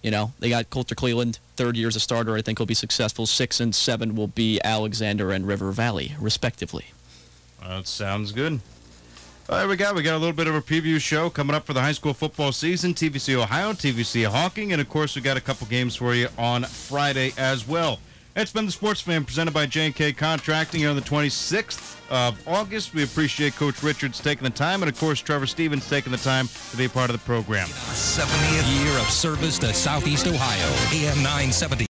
[0.01, 2.35] You know, they got Coulter Cleland, third year as a starter.
[2.35, 3.25] I think he'll be successful.
[3.25, 6.85] Six and seven will be Alexander and River Valley, respectively.
[7.61, 8.61] That sounds good.
[9.49, 9.91] There we go.
[9.93, 12.13] We got a little bit of a preview show coming up for the high school
[12.13, 12.93] football season.
[12.93, 16.63] TVC Ohio, TVC Hocking, and of course we got a couple games for you on
[16.65, 17.97] Friday as well.
[18.35, 22.93] It's been the Sports Fan presented by J&K Contracting here on the 26th of August.
[22.93, 26.47] We appreciate Coach Richards taking the time, and of course Trevor Stevens taking the time
[26.69, 27.67] to be a part of the program.
[27.67, 30.67] 70th year of service to Southeast Ohio.
[30.93, 31.87] AM 970.